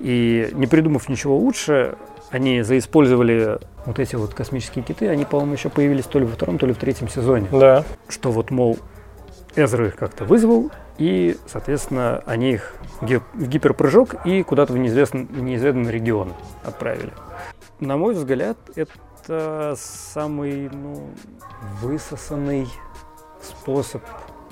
и 0.00 0.48
не 0.52 0.66
придумав 0.66 1.08
ничего 1.08 1.36
лучше, 1.36 1.96
они 2.30 2.62
заиспользовали 2.62 3.58
вот 3.84 3.98
эти 3.98 4.16
вот 4.16 4.34
космические 4.34 4.82
киты, 4.82 5.08
они, 5.08 5.24
по-моему, 5.24 5.52
еще 5.52 5.68
появились 5.68 6.06
то 6.06 6.18
ли 6.18 6.24
во 6.24 6.32
втором, 6.32 6.58
то 6.58 6.66
ли 6.66 6.72
в 6.72 6.78
третьем 6.78 7.08
сезоне. 7.08 7.46
Да. 7.52 7.84
Что 8.08 8.30
вот, 8.30 8.50
мол, 8.50 8.78
Эзра 9.56 9.86
их 9.88 9.96
как-то 9.96 10.24
вызвал, 10.24 10.70
и, 11.00 11.38
соответственно, 11.46 12.22
они 12.26 12.52
их 12.52 12.74
в 13.00 13.46
гиперпрыжок 13.46 14.26
и 14.26 14.42
куда-то 14.42 14.74
в 14.74 14.78
неизвестный, 14.78 15.26
неизведанный 15.30 15.90
регион 15.90 16.34
отправили. 16.62 17.12
На 17.80 17.96
мой 17.96 18.14
взгляд, 18.14 18.58
это 18.76 19.74
самый 19.78 20.68
ну, 20.68 21.08
высосанный 21.80 22.68
способ 23.42 24.02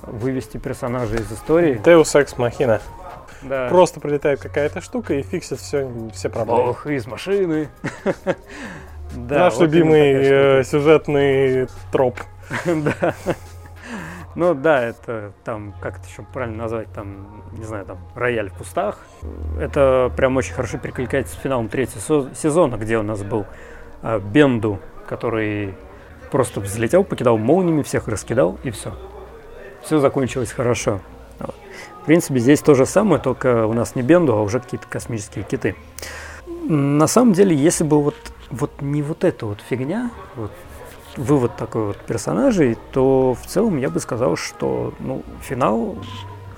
вывести 0.00 0.56
персонажа 0.56 1.16
из 1.16 1.30
истории. 1.30 1.78
Deus 1.84 2.14
Ex 2.14 2.36
Machina. 2.36 2.80
Да. 3.42 3.68
Просто 3.68 4.00
прилетает 4.00 4.40
какая-то 4.40 4.80
штука 4.80 5.14
и 5.14 5.22
фиксит 5.22 5.60
все, 5.60 5.90
все 6.14 6.30
проблемы. 6.30 6.70
Ох, 6.70 6.86
из 6.86 7.06
машины. 7.06 7.68
да, 9.14 9.38
Наш 9.38 9.58
любимый 9.58 10.14
э, 10.14 10.64
сюжетный 10.64 11.68
троп. 11.92 12.18
да. 12.64 13.14
Ну 14.38 14.54
да, 14.54 14.82
это 14.82 15.32
там, 15.44 15.74
как 15.80 15.98
это 15.98 16.06
еще 16.08 16.22
правильно 16.22 16.62
назвать, 16.62 16.92
там, 16.92 17.42
не 17.52 17.64
знаю, 17.64 17.84
там, 17.84 17.98
рояль 18.14 18.50
в 18.50 18.54
кустах. 18.54 18.98
Это 19.60 20.12
прям 20.16 20.36
очень 20.36 20.54
хорошо 20.54 20.78
перекликается 20.78 21.34
с 21.34 21.38
финалом 21.38 21.68
третьего 21.68 22.32
сезона, 22.34 22.76
где 22.76 22.98
у 22.98 23.02
нас 23.02 23.22
был 23.22 23.46
а, 24.02 24.20
Бенду, 24.20 24.78
который 25.08 25.74
просто 26.30 26.60
взлетел, 26.60 27.04
покидал 27.04 27.36
молниями, 27.36 27.82
всех 27.82 28.08
раскидал, 28.08 28.58
и 28.62 28.70
все. 28.70 28.94
Все 29.82 29.98
закончилось 29.98 30.52
хорошо 30.52 31.00
принципе, 32.08 32.40
здесь 32.40 32.62
то 32.62 32.74
же 32.74 32.86
самое, 32.86 33.20
только 33.20 33.66
у 33.66 33.74
нас 33.74 33.94
не 33.94 34.00
Бенду, 34.00 34.32
а 34.32 34.40
уже 34.40 34.60
какие-то 34.60 34.86
космические 34.88 35.44
киты. 35.44 35.76
На 36.66 37.06
самом 37.06 37.34
деле, 37.34 37.54
если 37.54 37.84
бы 37.84 38.02
вот, 38.02 38.14
вот 38.50 38.80
не 38.80 39.02
вот 39.02 39.24
эта 39.24 39.44
вот 39.44 39.58
фигня, 39.60 40.10
вот 40.34 40.50
вывод 41.16 41.56
такой 41.56 41.86
вот 41.86 41.96
персонажей, 41.98 42.76
то 42.92 43.34
в 43.34 43.46
целом 43.46 43.78
я 43.78 43.90
бы 43.90 44.00
сказал, 44.00 44.36
что 44.36 44.94
ну, 44.98 45.22
финал 45.40 45.96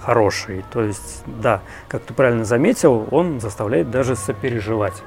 хороший. 0.00 0.64
То 0.73 0.83
есть, 0.83 1.23
да, 1.26 1.61
как 1.88 2.02
ты 2.02 2.14
правильно 2.14 2.45
заметил, 2.45 3.07
он 3.11 3.40
заставляет 3.40 3.90
даже 3.90 4.16
сопереживать. 4.16 5.02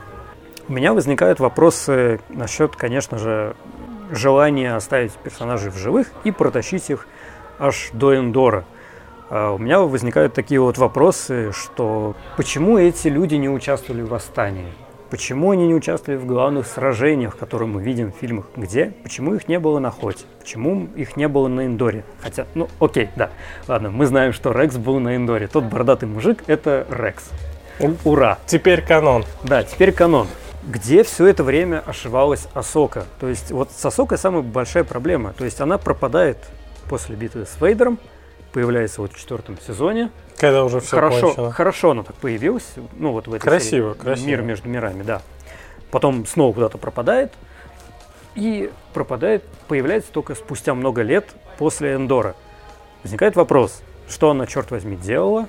У 0.67 0.73
меня 0.73 0.93
возникают 0.93 1.39
вопросы 1.39 2.21
насчет, 2.29 2.75
конечно 2.75 3.17
же, 3.17 3.55
желания 4.11 4.75
оставить 4.75 5.11
персонажей 5.13 5.71
в 5.71 5.77
живых 5.77 6.07
и 6.23 6.31
протащить 6.31 6.89
их 6.89 7.07
аж 7.59 7.89
до 7.93 8.15
Эндора. 8.15 8.65
А 9.29 9.51
у 9.51 9.57
меня 9.57 9.79
возникают 9.79 10.33
такие 10.33 10.61
вот 10.61 10.77
вопросы, 10.77 11.51
что 11.53 12.15
почему 12.37 12.77
эти 12.77 13.07
люди 13.07 13.35
не 13.35 13.49
участвовали 13.49 14.01
в 14.01 14.09
восстании? 14.09 14.71
Почему 15.13 15.51
они 15.51 15.67
не 15.67 15.75
участвовали 15.75 16.19
в 16.19 16.25
главных 16.25 16.65
сражениях, 16.65 17.37
которые 17.37 17.67
мы 17.67 17.83
видим 17.83 18.11
в 18.11 18.15
фильмах? 18.15 18.47
Где? 18.55 18.93
Почему 19.03 19.35
их 19.35 19.47
не 19.47 19.59
было 19.59 19.77
на 19.77 19.91
Хоте? 19.91 20.25
Почему 20.39 20.87
их 20.95 21.17
не 21.17 21.27
было 21.27 21.47
на 21.47 21.67
Индоре? 21.67 22.03
Хотя, 22.19 22.47
ну, 22.55 22.67
окей, 22.79 23.09
да. 23.15 23.29
Ладно, 23.67 23.91
мы 23.91 24.07
знаем, 24.07 24.33
что 24.33 24.51
Рекс 24.51 24.75
был 24.77 24.99
на 24.99 25.15
Индоре. 25.15 25.45
Тот 25.45 25.65
бородатый 25.65 26.05
мужик– 26.05 26.43
это 26.47 26.87
Рекс. 26.89 27.29
Ура! 28.03 28.39
Теперь 28.47 28.81
канон. 28.81 29.23
Да, 29.43 29.61
теперь 29.61 29.91
канон. 29.91 30.25
Где 30.63 31.03
все 31.03 31.27
это 31.27 31.43
время 31.43 31.83
ошивалась 31.85 32.47
Асока? 32.55 33.05
То 33.19 33.29
есть 33.29 33.51
вот 33.51 33.69
с 33.69 33.85
Асокой 33.85 34.17
самая 34.17 34.41
большая 34.41 34.83
проблема. 34.83 35.33
То 35.33 35.45
есть 35.45 35.61
она 35.61 35.77
пропадает 35.77 36.39
после 36.89 37.15
битвы 37.15 37.45
с 37.45 37.61
Вейдером– 37.61 37.99
появляется 38.53 39.01
вот 39.01 39.13
в 39.13 39.19
четвертом 39.19 39.57
сезоне. 39.59 40.11
Когда 40.37 40.63
уже 40.63 40.79
все 40.79 40.91
хорошо, 40.91 41.21
кончено. 41.27 41.51
Хорошо 41.51 41.91
она 41.91 42.03
так 42.03 42.15
появилась, 42.15 42.73
ну 42.93 43.11
вот 43.11 43.27
в 43.27 43.33
этой 43.33 43.43
красиво, 43.43 43.93
серии, 43.93 44.01
красиво. 44.01 44.27
Мир 44.27 44.41
между 44.43 44.69
мирами, 44.69 45.03
да. 45.03 45.21
Потом 45.91 46.25
снова 46.25 46.53
куда-то 46.53 46.77
пропадает. 46.77 47.33
И 48.35 48.71
пропадает, 48.93 49.43
появляется 49.67 50.11
только 50.11 50.33
спустя 50.33 50.73
много 50.73 51.01
лет 51.01 51.35
после 51.57 51.93
Эндора. 51.95 52.35
Возникает 53.03 53.35
вопрос, 53.35 53.83
что 54.09 54.31
она, 54.31 54.47
черт 54.47 54.71
возьми, 54.71 54.95
делала? 54.95 55.47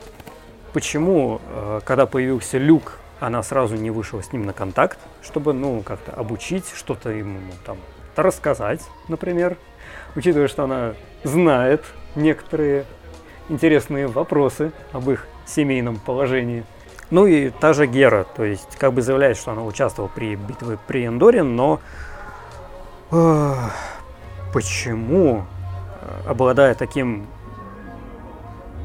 Почему, 0.75 1.40
э, 1.49 1.80
когда 1.84 2.04
появился 2.04 2.58
Люк, 2.58 2.99
она 3.20 3.42
сразу 3.42 3.76
не 3.76 3.90
вышла 3.90 4.23
с 4.23 4.32
ним 4.32 4.44
на 4.44 4.52
контакт, 4.52 4.99
чтобы, 5.23 5.54
ну, 5.54 5.80
как-то 5.82 6.12
обучить, 6.12 6.66
что-то 6.75 7.11
ему 7.11 7.38
ну, 7.40 7.52
там 7.64 7.78
рассказать, 8.16 8.82
например, 9.08 9.56
учитывая, 10.14 10.49
что 10.49 10.64
она 10.64 10.94
знает 11.23 11.84
некоторые 12.16 12.84
интересные 13.48 14.06
вопросы 14.06 14.72
об 14.92 15.10
их 15.10 15.26
семейном 15.46 15.96
положении. 15.98 16.64
Ну 17.10 17.26
и 17.26 17.50
та 17.50 17.72
же 17.72 17.86
Гера, 17.86 18.24
то 18.36 18.44
есть 18.44 18.76
как 18.76 18.92
бы 18.92 19.02
заявляет, 19.02 19.36
что 19.36 19.52
она 19.52 19.62
участвовала 19.62 20.10
при 20.12 20.36
битве 20.36 20.78
при 20.86 21.06
Эндоре, 21.06 21.42
но 21.42 21.80
э, 23.10 23.54
почему, 24.52 25.44
э, 26.00 26.28
обладая 26.28 26.74
таким 26.74 27.26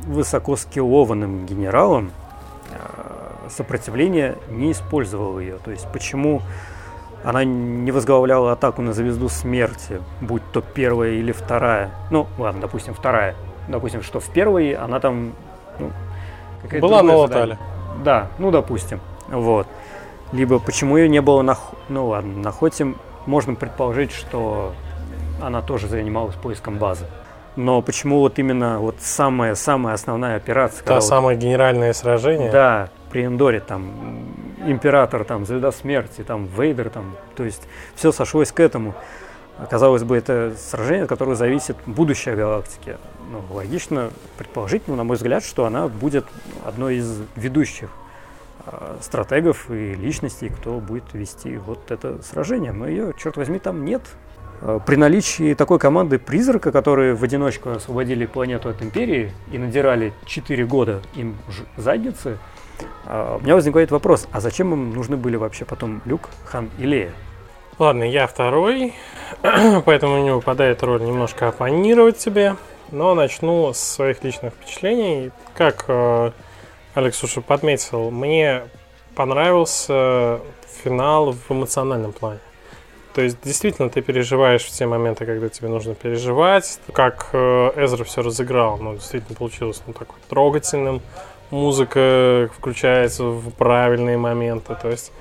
высоко 0.05 0.57
скиллованным 0.57 1.45
генералом, 1.45 2.11
э, 2.71 3.49
сопротивление 3.49 4.37
не 4.49 4.73
использовал 4.73 5.39
ее? 5.39 5.57
То 5.63 5.71
есть 5.71 5.87
почему 5.91 6.41
она 7.23 7.43
не 7.43 7.91
возглавляла 7.91 8.51
атаку 8.53 8.81
на 8.81 8.93
звезду 8.93 9.29
смерти, 9.29 10.01
будь 10.21 10.43
то 10.51 10.61
первая 10.61 11.11
или 11.11 11.31
вторая. 11.31 11.91
Ну, 12.11 12.27
ладно, 12.37 12.61
допустим, 12.61 12.93
вторая. 12.93 13.35
Допустим, 13.69 14.03
что 14.03 14.19
в 14.19 14.27
первой 14.29 14.73
она 14.73 14.99
там... 14.99 15.33
Ну, 15.79 15.91
Была 16.81 17.03
на 17.03 17.15
Латале. 17.15 17.57
Да, 18.03 18.27
ну, 18.39 18.51
допустим. 18.51 18.99
Вот. 19.27 19.67
Либо 20.31 20.59
почему 20.59 20.97
ее 20.97 21.07
не 21.07 21.21
было 21.21 21.41
на... 21.41 21.55
Ну, 21.87 22.07
ладно, 22.07 22.37
на 22.37 22.51
Хоте 22.51 22.93
можно 23.25 23.55
предположить, 23.55 24.11
что 24.11 24.73
она 25.41 25.61
тоже 25.61 25.87
занималась 25.87 26.35
поиском 26.35 26.77
базы. 26.77 27.05
Но 27.55 27.81
почему 27.81 28.19
вот 28.19 28.39
именно 28.39 28.79
вот 28.79 28.95
самая-самая 28.99 29.93
основная 29.93 30.35
операция... 30.35 30.85
Та 30.85 31.01
самое 31.01 31.35
вот, 31.35 31.43
генеральное 31.43 31.93
сражение? 31.93 32.51
Да, 32.51 32.89
при 33.11 33.25
Эндоре 33.25 33.59
там 33.59 33.91
император, 34.65 35.23
там, 35.25 35.45
звезда 35.45 35.71
смерти, 35.71 36.21
там, 36.21 36.45
Вейдер, 36.45 36.89
там, 36.89 37.15
то 37.35 37.43
есть 37.43 37.63
все 37.95 38.11
сошлось 38.11 38.51
к 38.51 38.59
этому. 38.59 38.93
Казалось 39.69 40.03
бы, 40.03 40.15
это 40.15 40.53
сражение, 40.57 41.03
от 41.03 41.09
которого 41.09 41.35
зависит 41.35 41.75
будущее 41.85 42.35
галактики. 42.35 42.97
Ну, 43.31 43.43
логично 43.53 44.11
предположить, 44.37 44.83
ну, 44.87 44.95
на 44.95 45.03
мой 45.03 45.17
взгляд, 45.17 45.43
что 45.43 45.65
она 45.65 45.87
будет 45.87 46.25
одной 46.65 46.97
из 46.97 47.21
ведущих 47.35 47.89
э, 48.65 48.97
стратегов 49.01 49.69
и 49.69 49.93
личностей, 49.95 50.49
кто 50.49 50.79
будет 50.79 51.13
вести 51.13 51.57
вот 51.57 51.91
это 51.91 52.21
сражение. 52.23 52.71
Но 52.71 52.87
ее, 52.87 53.13
черт 53.17 53.37
возьми, 53.37 53.59
там 53.59 53.85
нет. 53.85 54.01
А, 54.61 54.79
при 54.79 54.95
наличии 54.95 55.53
такой 55.53 55.79
команды 55.79 56.19
призрака, 56.19 56.71
которые 56.71 57.13
в 57.13 57.23
одиночку 57.23 57.71
освободили 57.71 58.25
планету 58.25 58.69
от 58.69 58.81
Империи 58.81 59.31
и 59.51 59.57
надирали 59.57 60.13
4 60.25 60.65
года 60.65 61.01
им 61.15 61.37
задницы, 61.77 62.37
а, 63.05 63.37
у 63.37 63.43
меня 63.43 63.55
возникает 63.55 63.91
вопрос, 63.91 64.27
а 64.31 64.41
зачем 64.41 64.73
им 64.73 64.93
нужны 64.93 65.17
были 65.17 65.35
вообще 65.35 65.65
потом 65.65 66.01
Люк, 66.05 66.29
Хан 66.45 66.69
и 66.77 66.83
Лея? 66.83 67.11
Ладно, 67.79 68.03
я 68.03 68.27
второй, 68.27 68.93
поэтому 69.85 70.19
мне 70.19 70.33
выпадает 70.33 70.83
роль 70.83 71.01
немножко 71.01 71.47
оппонировать 71.47 72.17
тебе, 72.17 72.57
но 72.91 73.15
начну 73.15 73.71
с 73.71 73.79
своих 73.79 74.21
личных 74.21 74.53
впечатлений. 74.53 75.31
Как 75.55 75.85
э, 75.87 76.31
Алекс 76.93 77.23
уже 77.23 77.39
подметил, 77.39 78.11
мне 78.11 78.63
понравился 79.15 80.41
финал 80.83 81.31
в 81.31 81.49
эмоциональном 81.49 82.11
плане. 82.11 82.41
То 83.13 83.21
есть, 83.21 83.37
действительно, 83.45 83.89
ты 83.89 84.01
переживаешь 84.01 84.65
в 84.65 84.71
те 84.71 84.85
моменты, 84.85 85.25
когда 85.25 85.47
тебе 85.47 85.69
нужно 85.69 85.95
переживать. 85.95 86.81
Как 86.91 87.29
э, 87.31 87.71
Эзра 87.77 88.03
все 88.03 88.21
разыграл, 88.21 88.77
ну, 88.77 88.95
действительно 88.95 89.37
получилось, 89.37 89.81
ну, 89.87 89.93
такой 89.93 90.19
трогательным. 90.27 91.01
Музыка 91.49 92.49
включается 92.57 93.23
в 93.23 93.51
правильные 93.51 94.17
моменты. 94.17 94.75
То 94.81 94.89
есть, 94.89 95.13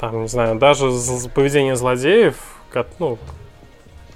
там, 0.00 0.22
не 0.22 0.28
знаю, 0.28 0.56
даже 0.56 0.90
поведение 1.34 1.76
злодеев, 1.76 2.36
как, 2.70 2.86
ну, 2.98 3.18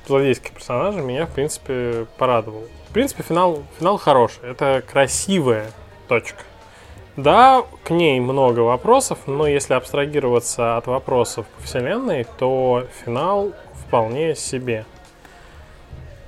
злодейских 0.06 0.52
персонажей 0.52 1.02
меня, 1.02 1.26
в 1.26 1.30
принципе, 1.30 2.06
порадовал. 2.18 2.64
В 2.88 2.92
принципе, 2.92 3.22
финал, 3.22 3.62
финал 3.78 3.96
хороший. 3.96 4.50
Это 4.50 4.82
красивая 4.86 5.70
точка. 6.08 6.42
Да, 7.16 7.64
к 7.84 7.90
ней 7.90 8.18
много 8.20 8.60
вопросов, 8.60 9.18
но 9.26 9.46
если 9.46 9.74
абстрагироваться 9.74 10.76
от 10.76 10.86
вопросов 10.86 11.46
по 11.46 11.62
вселенной, 11.62 12.26
то 12.38 12.86
финал 13.04 13.52
вполне 13.74 14.34
себе. 14.34 14.86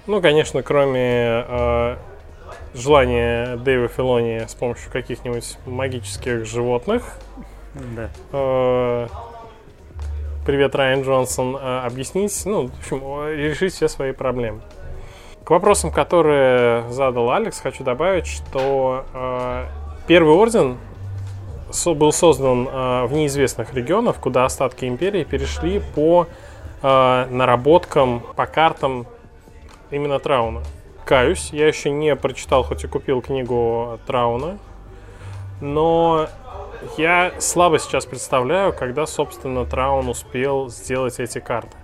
Ну, 0.07 0.21
конечно, 0.21 0.63
кроме 0.63 1.45
э, 1.49 1.97
желания 2.75 3.57
Дэйва 3.57 3.89
Филони 3.89 4.45
с 4.47 4.55
помощью 4.55 4.91
каких-нибудь 4.91 5.57
магических 5.67 6.45
животных. 6.45 7.17
Да. 7.75 8.11
Э, 8.33 9.07
привет, 10.45 10.75
Райан 10.75 11.03
Джонсон, 11.03 11.57
э, 11.57 11.87
объяснить, 11.87 12.41
ну, 12.45 12.69
в 12.69 12.79
общем, 12.79 13.01
решить 13.37 13.75
все 13.75 13.89
свои 13.89 14.13
проблемы. 14.13 14.61
К 15.45 15.51
вопросам, 15.51 15.91
которые 15.91 16.89
задал 16.91 17.31
Алекс, 17.31 17.61
хочу 17.61 17.83
добавить, 17.85 18.27
что 18.27 19.05
э, 19.13 19.67
Первый 20.07 20.35
орден 20.35 20.79
был 21.87 22.13
создан 22.13 22.69
э, 22.69 23.07
в 23.07 23.13
неизвестных 23.13 23.73
регионах, 23.73 24.17
куда 24.17 24.45
остатки 24.45 24.85
империи 24.85 25.23
перешли 25.23 25.81
по 25.95 26.27
э, 26.83 27.27
наработкам, 27.31 28.23
по 28.35 28.47
картам 28.47 29.07
именно 29.91 30.19
Трауна. 30.19 30.63
Каюсь, 31.05 31.51
я 31.53 31.69
еще 31.69 31.91
не 31.91 32.17
прочитал, 32.17 32.65
хоть 32.65 32.83
и 32.83 32.89
купил 32.89 33.23
книгу 33.23 34.01
Трауна, 34.07 34.59
но 35.61 36.27
я 36.97 37.33
слабо 37.39 37.79
сейчас 37.79 38.07
представляю, 38.07 38.73
когда, 38.73 39.07
собственно, 39.07 39.65
Траун 39.65 40.09
успел 40.09 40.69
сделать 40.69 41.19
эти 41.21 41.39
карты. 41.39 41.77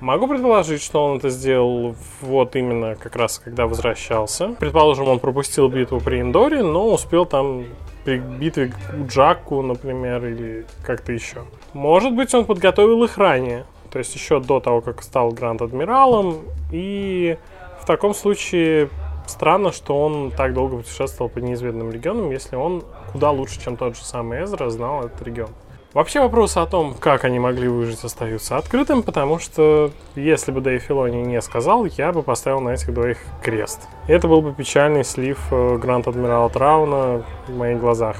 Могу 0.00 0.28
предположить, 0.28 0.82
что 0.82 1.04
он 1.04 1.18
это 1.18 1.30
сделал 1.30 1.96
вот 2.20 2.54
именно 2.54 2.96
как 2.96 3.16
раз, 3.16 3.38
когда 3.38 3.66
возвращался. 3.66 4.48
Предположим, 4.58 5.08
он 5.08 5.18
пропустил 5.18 5.68
битву 5.68 6.00
при 6.00 6.20
Индоре, 6.20 6.62
но 6.62 6.92
успел 6.92 7.24
там 7.24 7.64
при 8.04 8.18
битве 8.18 8.72
у 8.92 9.06
Джакку, 9.06 9.62
например, 9.62 10.24
или 10.26 10.66
как-то 10.84 11.12
еще. 11.12 11.44
Может 11.72 12.14
быть, 12.14 12.34
он 12.34 12.44
подготовил 12.44 13.02
их 13.04 13.16
ранее, 13.16 13.64
то 13.90 13.98
есть 13.98 14.14
еще 14.14 14.38
до 14.38 14.60
того, 14.60 14.82
как 14.82 15.02
стал 15.02 15.30
Гранд-Адмиралом, 15.32 16.42
и 16.72 17.38
в 17.80 17.86
таком 17.86 18.14
случае 18.14 18.90
странно, 19.26 19.72
что 19.72 19.98
он 19.98 20.30
так 20.30 20.54
долго 20.54 20.76
путешествовал 20.76 21.30
по 21.30 21.38
неизведанным 21.38 21.90
регионам, 21.90 22.30
если 22.30 22.56
он 22.56 22.84
куда 23.16 23.30
лучше, 23.30 23.58
чем 23.58 23.78
тот 23.78 23.96
же 23.96 24.04
самый 24.04 24.44
Эзра, 24.44 24.68
знал 24.68 25.06
этот 25.06 25.22
регион. 25.22 25.48
Вообще 25.94 26.20
вопрос 26.20 26.58
о 26.58 26.66
том, 26.66 26.92
как 26.92 27.24
они 27.24 27.38
могли 27.38 27.66
выжить, 27.66 28.04
остается 28.04 28.58
открытым, 28.58 29.02
потому 29.02 29.38
что 29.38 29.90
если 30.14 30.52
бы 30.52 30.60
Дэйв 30.60 30.82
Филони 30.82 31.22
не 31.22 31.40
сказал, 31.40 31.86
я 31.86 32.12
бы 32.12 32.22
поставил 32.22 32.60
на 32.60 32.74
этих 32.74 32.92
двоих 32.92 33.16
крест. 33.42 33.88
И 34.06 34.12
это 34.12 34.28
был 34.28 34.42
бы 34.42 34.52
печальный 34.52 35.02
слив 35.02 35.38
э, 35.50 35.78
Гранд 35.78 36.08
Адмирала 36.08 36.50
Трауна 36.50 37.24
в 37.48 37.56
моих 37.56 37.80
глазах, 37.80 38.18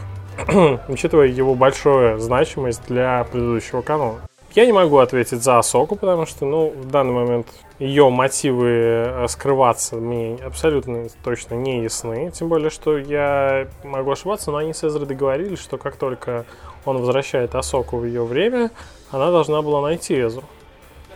учитывая 0.89 1.27
его 1.27 1.55
большую 1.55 2.19
значимость 2.19 2.87
для 2.87 3.23
предыдущего 3.25 3.83
канала. 3.83 4.21
Я 4.57 4.65
не 4.65 4.73
могу 4.73 4.97
ответить 4.97 5.43
за 5.43 5.59
Асоку, 5.59 5.97
потому 5.97 6.25
что, 6.25 6.47
ну, 6.47 6.71
в 6.71 6.91
данный 6.91 7.13
момент 7.13 7.47
ее 7.79 8.09
мотивы 8.09 8.71
э, 8.71 9.27
скрываться 9.29 9.97
мне 9.97 10.39
абсолютно 10.43 11.09
точно 11.23 11.57
не 11.57 11.83
ясны. 11.83 12.31
Тем 12.31 12.49
более, 12.49 12.71
что 12.71 12.97
я 12.97 13.69
могу 13.85 14.13
ошибаться, 14.13 14.51
но 14.51 14.57
они 14.57 14.73
с 14.73 14.83
Эзрой 14.83 15.07
договорились, 15.07 15.59
что 15.59 15.77
как 15.77 15.97
только 15.97 16.47
он 16.87 16.97
возвращает 16.97 17.55
Асоку 17.55 17.99
в 17.99 18.07
ее 18.07 18.25
время, 18.25 18.71
она 19.11 19.31
должна 19.31 19.61
была 19.61 19.83
найти 19.83 20.19
Эзру. 20.19 20.45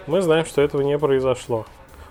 Мы 0.06 0.20
знаем, 0.20 0.44
что 0.44 0.60
этого 0.60 0.82
не 0.82 0.98
произошло. 0.98 1.64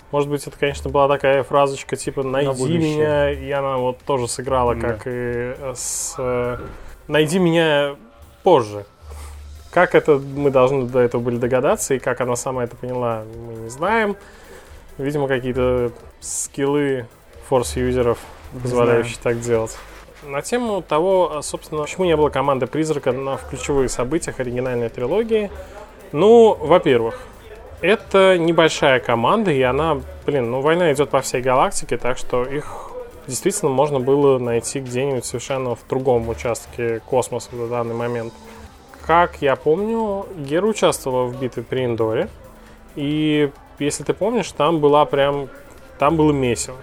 Может 0.09 0.31
быть, 0.31 0.47
это, 0.47 0.57
конечно, 0.57 0.89
была 0.89 1.07
такая 1.07 1.43
фразочка 1.43 1.95
типа 1.95 2.23
«найди 2.23 2.75
меня», 2.75 3.29
и 3.29 3.51
она 3.51 3.77
вот 3.77 3.99
тоже 3.99 4.27
сыграла, 4.27 4.73
да. 4.73 4.81
как 4.81 5.03
и 5.05 5.53
с 5.75 6.15
э, 6.17 6.57
«найди 7.07 7.37
меня 7.37 7.97
позже». 8.41 8.87
Как 9.71 9.93
это 9.93 10.17
мы 10.17 10.49
должны 10.49 10.87
до 10.87 10.99
этого 10.99 11.21
были 11.21 11.37
догадаться, 11.37 11.93
и 11.93 11.99
как 11.99 12.21
она 12.21 12.35
сама 12.35 12.63
это 12.63 12.75
поняла, 12.75 13.23
мы 13.47 13.53
не 13.53 13.69
знаем. 13.69 14.15
Видимо, 14.97 15.27
какие-то 15.27 15.91
скиллы 16.19 17.07
форс-юзеров, 17.47 18.17
позволяющие 18.61 19.17
так 19.21 19.39
делать. 19.39 19.77
На 20.23 20.41
тему 20.41 20.81
того, 20.81 21.41
собственно, 21.41 21.83
почему 21.83 22.05
не 22.05 22.15
было 22.15 22.29
команды 22.29 22.67
Призрака 22.67 23.11
на, 23.11 23.37
в 23.37 23.47
ключевых 23.47 23.89
событиях 23.89 24.39
оригинальной 24.39 24.89
трилогии. 24.89 25.49
Ну, 26.11 26.55
во-первых, 26.59 27.19
это 27.81 28.37
небольшая 28.37 28.99
команда, 28.99 29.51
и 29.51 29.61
она, 29.61 30.01
блин, 30.25 30.51
ну 30.51 30.61
война 30.61 30.91
идет 30.91 31.09
по 31.09 31.21
всей 31.21 31.41
галактике, 31.41 31.97
так 31.97 32.17
что 32.17 32.43
их 32.43 32.91
действительно 33.27 33.71
можно 33.71 33.99
было 33.99 34.37
найти 34.39 34.79
где-нибудь 34.79 35.23
совершенно 35.23 35.75
в 35.75 35.87
другом 35.87 36.27
участке 36.27 36.99
космоса 37.05 37.49
в 37.51 37.69
данный 37.69 37.95
момент. 37.95 38.33
Как 39.09 39.41
я 39.41 39.55
помню, 39.55 40.27
Гера 40.37 40.67
участвовала 40.67 41.25
в 41.25 41.41
битве 41.41 41.63
при 41.63 41.85
Индоре, 41.85 42.29
и 42.95 43.49
если 43.79 44.03
ты 44.03 44.13
помнишь, 44.13 44.51
там 44.51 44.77
была 44.77 45.03
прям, 45.05 45.49
там 45.97 46.15
было 46.15 46.31
месиво. 46.31 46.77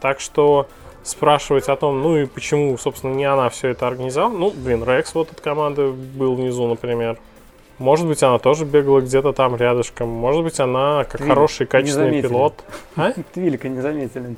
Так 0.00 0.20
что 0.20 0.68
спрашивать 1.02 1.68
о 1.68 1.76
том, 1.76 2.00
ну 2.00 2.16
и 2.16 2.24
почему, 2.24 2.78
собственно, 2.78 3.12
не 3.12 3.26
она 3.26 3.50
все 3.50 3.68
это 3.68 3.86
организовала. 3.86 4.32
Ну, 4.32 4.50
блин, 4.52 4.84
Рекс 4.84 5.14
вот 5.14 5.30
от 5.30 5.42
команды 5.42 5.90
был 5.90 6.34
внизу, 6.34 6.66
например. 6.66 7.18
Может 7.76 8.06
быть, 8.06 8.22
она 8.22 8.38
тоже 8.38 8.64
бегала 8.64 9.02
где-то 9.02 9.34
там 9.34 9.54
рядышком. 9.54 10.08
Может 10.08 10.42
быть, 10.42 10.58
она 10.60 11.04
как 11.04 11.18
Твиль, 11.18 11.28
хороший, 11.28 11.66
качественный 11.66 12.22
пилот. 12.22 12.64
А? 12.96 13.12
Твилика 13.34 13.68
не 13.68 13.82
заметили. 13.82 14.36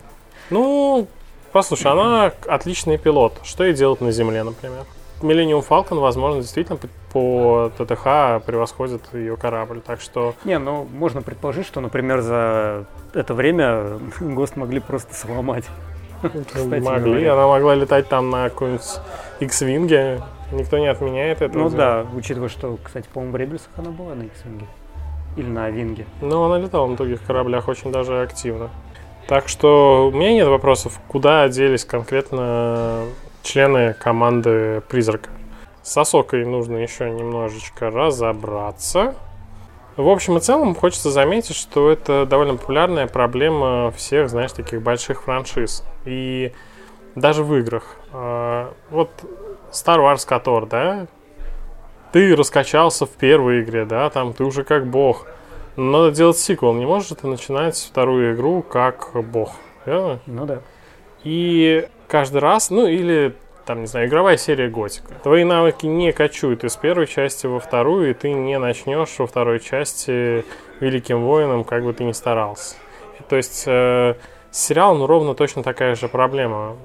Ну, 0.51 1.07
послушай, 1.53 1.93
она 1.93 2.33
отличный 2.49 2.99
пилот. 2.99 3.35
Что 3.45 3.63
ей 3.63 3.75
делать 3.75 4.01
на 4.01 4.11
Земле, 4.11 4.43
например? 4.43 4.83
Millennium 5.21 5.67
Falcon, 5.67 5.99
возможно, 6.01 6.41
действительно 6.41 6.79
по 7.13 7.71
ТТХ 7.79 8.45
превосходит 8.45 9.03
ее 9.13 9.37
корабль, 9.37 9.81
так 9.81 10.01
что... 10.01 10.35
Не, 10.45 10.59
ну, 10.59 10.87
можно 10.93 11.23
предположить, 11.23 11.67
что, 11.67 11.81
например, 11.81 12.21
за 12.21 12.87
это 13.13 13.35
время 13.35 14.01
ГОСТ 14.21 14.57
могли 14.57 14.81
просто 14.81 15.15
сломать. 15.15 15.65
Кстати, 16.23 16.83
могли. 16.83 17.25
Она 17.27 17.47
могла 17.47 17.75
летать 17.75 18.09
там 18.09 18.31
на 18.31 18.49
каком-нибудь 18.49 19.01
X-винге. 19.41 20.23
Никто 20.53 20.79
не 20.79 20.87
отменяет 20.87 21.43
это. 21.43 21.57
Ну 21.57 21.71
да, 21.71 22.07
учитывая, 22.15 22.49
что, 22.49 22.79
кстати, 22.83 23.09
по-моему, 23.13 23.33
в 23.33 23.37
Ребельсах 23.37 23.71
она 23.77 23.91
была 23.91 24.15
на 24.15 24.23
X-винге. 24.23 24.67
Или 25.37 25.49
на 25.49 25.69
Винге. 25.71 26.07
Ну, 26.21 26.45
она 26.45 26.59
летала 26.59 26.87
на 26.87 26.97
других 26.97 27.23
кораблях 27.23 27.67
очень 27.69 27.91
даже 27.91 28.23
активно. 28.23 28.71
Так 29.27 29.49
что 29.49 30.11
у 30.13 30.17
меня 30.17 30.33
нет 30.33 30.47
вопросов, 30.47 31.01
куда 31.09 31.49
делись 31.49 31.85
конкретно 31.85 33.05
члены 33.45 33.95
команды 33.95 34.83
Призрака. 34.89 35.31
С 35.83 35.97
Осокой 35.97 36.45
нужно 36.45 36.79
еще 36.79 37.11
немножечко 37.11 37.91
разобраться. 37.91 39.15
В 39.97 40.09
общем 40.09 40.39
и 40.39 40.41
целом, 40.41 40.75
хочется 40.75 41.11
заметить, 41.11 41.55
что 41.55 41.91
это 41.91 42.27
довольно 42.27 42.57
популярная 42.57 43.07
проблема 43.07 43.93
всех, 43.93 44.29
знаешь, 44.29 44.51
таких 44.51 44.83
больших 44.83 45.23
франшиз. 45.23 45.85
И 46.05 46.53
даже 47.15 47.45
в 47.45 47.55
играх. 47.55 47.97
А, 48.13 48.73
вот 48.91 49.11
Star 49.71 49.99
Wars 49.99 50.27
KOTOR, 50.27 50.67
да? 50.69 51.07
Ты 52.13 52.35
раскачался 52.35 53.07
в 53.07 53.11
первой 53.11 53.63
игре, 53.63 53.85
да? 53.85 54.11
Там 54.11 54.33
ты 54.33 54.43
уже 54.43 54.65
как 54.65 54.87
бог. 54.87 55.27
Но 55.77 56.03
надо 56.03 56.13
делать 56.13 56.39
сиквел. 56.39 56.73
Не 56.73 56.87
можешь 56.87 57.17
ты 57.21 57.27
начинать 57.27 57.77
вторую 57.77 58.35
игру 58.35 58.63
как 58.63 59.11
бог. 59.15 59.53
Верно? 59.85 60.19
Ну 60.27 60.47
да. 60.47 60.61
И 61.25 61.89
каждый 62.09 62.39
раз, 62.39 62.71
ну 62.71 62.87
или 62.87 63.35
там, 63.65 63.81
не 63.81 63.87
знаю, 63.87 64.09
игровая 64.09 64.37
серия 64.37 64.69
Готика. 64.69 65.15
Твои 65.23 65.45
навыки 65.45 65.87
не 65.87 66.13
качуют 66.13 66.65
из 66.65 66.77
первой 66.77 67.07
части 67.07 67.47
во 67.47 67.61
вторую, 67.61 68.11
и 68.11 68.15
ты 68.15 68.33
не 68.33 68.59
начнешь 68.59 69.19
во 69.19 69.27
второй 69.27 69.61
части 69.61 70.45
Великим 70.81 71.25
Воином, 71.25 71.65
как 71.65 71.85
бы 71.85 71.93
ты 71.93 72.05
ни 72.05 72.13
старался. 72.13 72.77
То 73.29 73.37
есть 73.37 73.65
э, 73.67 74.15
с 74.51 74.59
сериалом 74.59 74.99
ну, 74.99 75.07
ровно 75.07 75.35
точно 75.35 75.63
такая 75.63 75.95
же 75.95 76.09
проблема. 76.09 76.77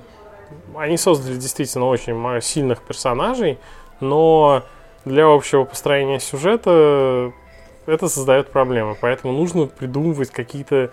Они 0.75 0.97
создали 0.97 1.35
действительно 1.35 1.87
очень 1.87 2.41
сильных 2.41 2.81
персонажей, 2.81 3.59
но 3.99 4.63
для 5.05 5.27
общего 5.27 5.65
построения 5.65 6.19
сюжета 6.19 7.31
это 7.85 8.07
создает 8.07 8.49
проблемы. 8.49 8.95
Поэтому 8.99 9.33
нужно 9.33 9.67
придумывать 9.67 10.31
какие-то 10.31 10.91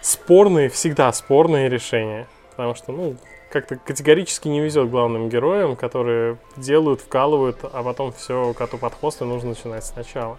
спорные, 0.00 0.68
всегда 0.68 1.12
спорные 1.12 1.68
решения. 1.68 2.28
Потому 2.50 2.74
что, 2.74 2.92
ну, 2.92 3.16
как-то 3.52 3.76
категорически 3.76 4.48
не 4.48 4.60
везет 4.60 4.90
главным 4.90 5.28
героям, 5.28 5.76
которые 5.76 6.38
делают, 6.56 7.02
вкалывают, 7.02 7.58
а 7.62 7.82
потом 7.82 8.12
все 8.12 8.54
коту 8.54 8.78
под 8.78 8.94
хвост 8.94 9.20
и 9.20 9.24
нужно 9.24 9.50
начинать 9.50 9.84
сначала. 9.84 10.38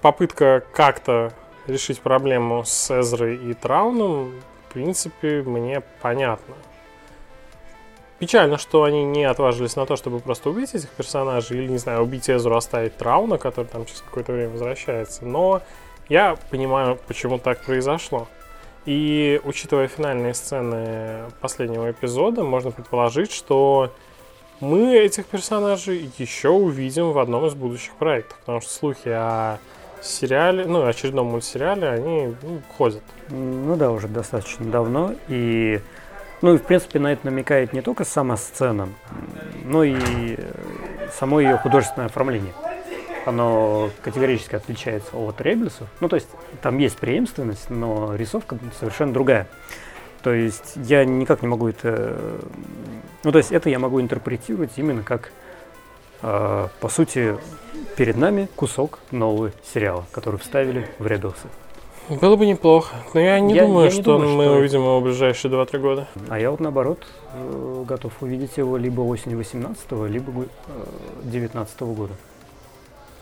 По 0.00 0.12
попытка 0.12 0.62
как-то 0.72 1.32
решить 1.66 2.00
проблему 2.00 2.62
с 2.64 2.96
Эзрой 2.96 3.36
и 3.36 3.54
Трауном, 3.54 4.40
в 4.68 4.72
принципе, 4.72 5.42
мне 5.42 5.82
понятно. 6.00 6.54
Печально, 8.20 8.58
что 8.58 8.84
они 8.84 9.04
не 9.04 9.24
отважились 9.24 9.76
на 9.76 9.86
то, 9.86 9.96
чтобы 9.96 10.20
просто 10.20 10.50
убить 10.50 10.74
этих 10.74 10.90
персонажей, 10.90 11.58
или, 11.58 11.68
не 11.68 11.78
знаю, 11.78 12.02
убить 12.02 12.30
Эзру, 12.30 12.56
оставить 12.56 12.96
Трауна, 12.96 13.38
который 13.38 13.66
там 13.66 13.84
через 13.84 14.00
какое-то 14.00 14.32
время 14.32 14.50
возвращается. 14.50 15.24
Но 15.24 15.62
я 16.08 16.36
понимаю, 16.50 16.98
почему 17.06 17.38
так 17.38 17.64
произошло. 17.64 18.28
И 18.88 19.38
учитывая 19.44 19.86
финальные 19.86 20.32
сцены 20.32 21.24
последнего 21.42 21.90
эпизода, 21.90 22.42
можно 22.42 22.70
предположить, 22.70 23.30
что 23.30 23.92
мы 24.60 24.96
этих 24.96 25.26
персонажей 25.26 26.10
еще 26.16 26.48
увидим 26.48 27.12
в 27.12 27.18
одном 27.18 27.44
из 27.44 27.52
будущих 27.52 27.92
проектов. 27.96 28.38
Потому 28.38 28.62
что 28.62 28.70
слухи 28.72 29.10
о 29.10 29.58
сериале, 30.00 30.64
ну, 30.64 30.86
очередном 30.86 31.26
мультсериале, 31.26 31.86
они 31.86 32.34
ну, 32.40 32.62
ходят. 32.78 33.02
Ну 33.28 33.76
да, 33.76 33.90
уже 33.90 34.08
достаточно 34.08 34.64
давно. 34.64 35.14
И, 35.28 35.82
ну, 36.40 36.54
и, 36.54 36.56
в 36.56 36.62
принципе, 36.62 36.98
на 36.98 37.12
это 37.12 37.26
намекает 37.26 37.74
не 37.74 37.82
только 37.82 38.06
сама 38.06 38.38
сцена, 38.38 38.88
но 39.64 39.84
и 39.84 40.38
само 41.12 41.40
ее 41.40 41.58
художественное 41.58 42.06
оформление. 42.06 42.54
Оно 43.28 43.90
категорически 44.02 44.54
отличается 44.54 45.14
от 45.14 45.38
Ребелесов. 45.42 45.86
Ну, 46.00 46.08
то 46.08 46.16
есть 46.16 46.28
там 46.62 46.78
есть 46.78 46.96
преемственность, 46.96 47.68
но 47.68 48.14
рисовка 48.14 48.58
совершенно 48.80 49.12
другая. 49.12 49.46
То 50.22 50.32
есть 50.32 50.72
я 50.76 51.04
никак 51.04 51.42
не 51.42 51.48
могу 51.48 51.68
это... 51.68 52.18
Ну, 53.24 53.30
то 53.30 53.36
есть 53.36 53.52
это 53.52 53.68
я 53.68 53.78
могу 53.78 54.00
интерпретировать 54.00 54.70
именно 54.76 55.02
как, 55.02 55.30
э, 56.22 56.68
по 56.80 56.88
сути, 56.88 57.36
перед 57.96 58.16
нами 58.16 58.48
кусок 58.56 58.98
нового 59.10 59.52
сериала, 59.74 60.06
который 60.10 60.38
вставили 60.38 60.88
в 60.98 61.06
Rebels. 61.06 61.36
Было 62.08 62.36
бы 62.36 62.46
неплохо. 62.46 62.96
Но 63.12 63.20
я 63.20 63.38
не 63.40 63.54
я, 63.54 63.66
думаю, 63.66 63.90
я 63.90 63.94
не 63.94 64.00
что 64.00 64.18
думаю, 64.18 64.36
мы 64.36 64.44
что... 64.44 64.54
увидим 64.54 64.80
его 64.80 65.00
в 65.00 65.02
ближайшие 65.02 65.52
2-3 65.52 65.78
года. 65.78 66.08
А 66.30 66.40
я 66.40 66.50
вот 66.50 66.60
наоборот 66.60 67.06
э, 67.34 67.84
готов 67.86 68.14
увидеть 68.22 68.56
его 68.56 68.78
либо 68.78 69.02
осенью 69.02 69.36
18 69.36 69.92
либо 70.08 70.46
19 71.24 71.74
э, 71.78 71.84
года. 71.84 72.14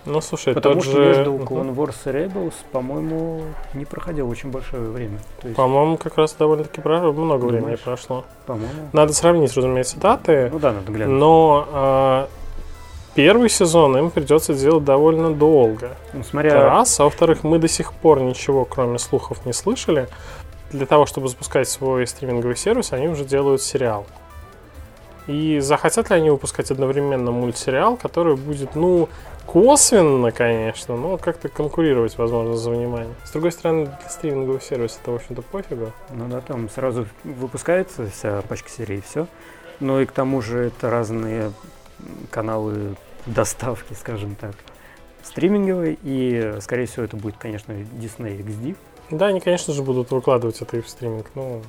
Ну, 0.06 0.20
слушай, 0.20 0.54
Потому 0.54 0.76
тот 0.76 0.84
что 0.84 0.92
же... 0.92 1.08
между 1.08 1.32
Clone 1.32 1.74
Wars 1.74 1.96
и 2.04 2.08
Rebels, 2.10 2.54
по-моему, 2.70 3.42
не 3.74 3.84
проходило 3.84 4.28
очень 4.28 4.50
большое 4.50 4.82
время. 4.84 5.18
есть... 5.42 5.56
По-моему, 5.56 5.96
как 5.96 6.16
раз 6.16 6.34
довольно-таки 6.34 6.80
много 7.12 7.46
Думаешь? 7.46 7.62
времени 7.62 7.76
прошло. 7.76 8.24
По-моему. 8.46 8.88
Надо 8.92 9.12
сравнить, 9.12 9.54
разумеется, 9.56 9.98
даты. 9.98 10.48
Ну 10.52 10.60
да, 10.60 10.72
надо 10.72 10.92
глянуть. 10.92 11.18
Но 11.18 11.68
э, 11.72 12.26
первый 13.16 13.48
сезон 13.48 13.96
им 13.98 14.10
придется 14.10 14.54
делать 14.54 14.84
довольно 14.84 15.34
долго. 15.34 15.96
Ну, 16.12 16.22
смотря... 16.22 16.50
Это 16.50 16.60
раз. 16.60 17.00
А 17.00 17.04
во-вторых, 17.04 17.42
мы 17.42 17.58
до 17.58 17.66
сих 17.66 17.92
пор 17.92 18.20
ничего, 18.20 18.64
кроме 18.64 18.98
слухов, 18.98 19.44
не 19.44 19.52
слышали. 19.52 20.08
Для 20.70 20.86
того, 20.86 21.06
чтобы 21.06 21.28
запускать 21.28 21.68
свой 21.68 22.06
стриминговый 22.06 22.56
сервис, 22.56 22.92
они 22.92 23.08
уже 23.08 23.24
делают 23.24 23.60
сериал. 23.60 24.06
И 25.26 25.58
захотят 25.60 26.10
ли 26.10 26.16
они 26.16 26.30
выпускать 26.30 26.70
одновременно 26.70 27.32
мультсериал, 27.32 27.96
который 27.96 28.36
будет, 28.36 28.76
ну, 28.76 29.08
косвенно, 29.44 30.30
конечно, 30.30 30.96
но 30.96 31.16
как-то 31.16 31.48
конкурировать, 31.48 32.16
возможно, 32.18 32.56
за 32.56 32.70
внимание. 32.70 33.14
С 33.24 33.32
другой 33.32 33.52
стороны, 33.52 33.86
для 33.86 34.08
стримингового 34.08 34.60
сервиса 34.60 34.98
это, 35.02 35.12
в 35.12 35.14
общем-то, 35.16 35.42
пофигу. 35.42 35.92
Ну 36.10 36.28
да, 36.28 36.40
там 36.40 36.68
сразу 36.68 37.06
выпускается 37.24 38.08
вся 38.08 38.42
пачка 38.42 38.68
серий 38.68 38.98
и 38.98 39.00
все. 39.00 39.26
Ну 39.80 40.00
и 40.00 40.06
к 40.06 40.12
тому 40.12 40.42
же 40.42 40.66
это 40.66 40.90
разные 40.90 41.52
каналы 42.30 42.96
доставки, 43.26 43.94
скажем 43.94 44.36
так, 44.36 44.54
стриминговые. 45.22 45.98
И, 46.02 46.54
скорее 46.60 46.86
всего, 46.86 47.04
это 47.04 47.16
будет, 47.16 47.36
конечно, 47.36 47.72
Disney 47.72 48.38
XD. 48.38 48.76
Да, 49.10 49.26
они, 49.26 49.40
конечно 49.40 49.72
же, 49.72 49.82
будут 49.82 50.10
выкладывать 50.10 50.60
это 50.60 50.76
и 50.76 50.80
в 50.80 50.88
стриминг, 50.88 51.30
но... 51.34 51.62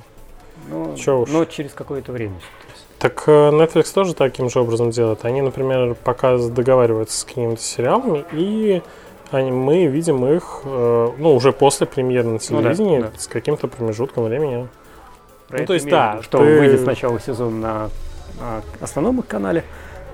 Ну, 0.68 0.94
уж. 0.94 1.28
но 1.30 1.44
через 1.44 1.72
какое-то 1.72 2.12
время. 2.12 2.34
Так 2.98 3.24
э, 3.26 3.30
Netflix 3.30 3.92
тоже 3.94 4.14
таким 4.14 4.50
же 4.50 4.60
образом 4.60 4.90
делает. 4.90 5.24
Они, 5.24 5.40
например, 5.40 5.94
пока 5.94 6.36
договариваются 6.36 7.20
с 7.20 7.24
какими-то 7.24 7.62
сериалами, 7.62 8.24
и 8.32 8.82
они, 9.30 9.52
мы 9.52 9.86
видим 9.86 10.26
их 10.26 10.62
э, 10.64 11.08
ну, 11.16 11.34
уже 11.34 11.52
после 11.52 11.86
премьеры 11.86 12.28
на 12.28 12.38
телевидении 12.38 12.96
ну, 12.96 13.04
да, 13.04 13.10
да. 13.10 13.18
с 13.18 13.28
каким-то 13.28 13.68
промежутком 13.68 14.24
времени. 14.24 14.68
Про 15.48 15.60
ну, 15.60 15.66
то 15.66 15.74
есть, 15.74 15.88
да, 15.88 16.20
что 16.22 16.38
ты... 16.38 16.44
выйдет 16.44 16.80
сначала 16.80 17.20
сезон 17.20 17.60
на, 17.60 17.90
на 18.40 18.62
основном 18.80 19.20
их 19.20 19.26
канале, 19.26 19.64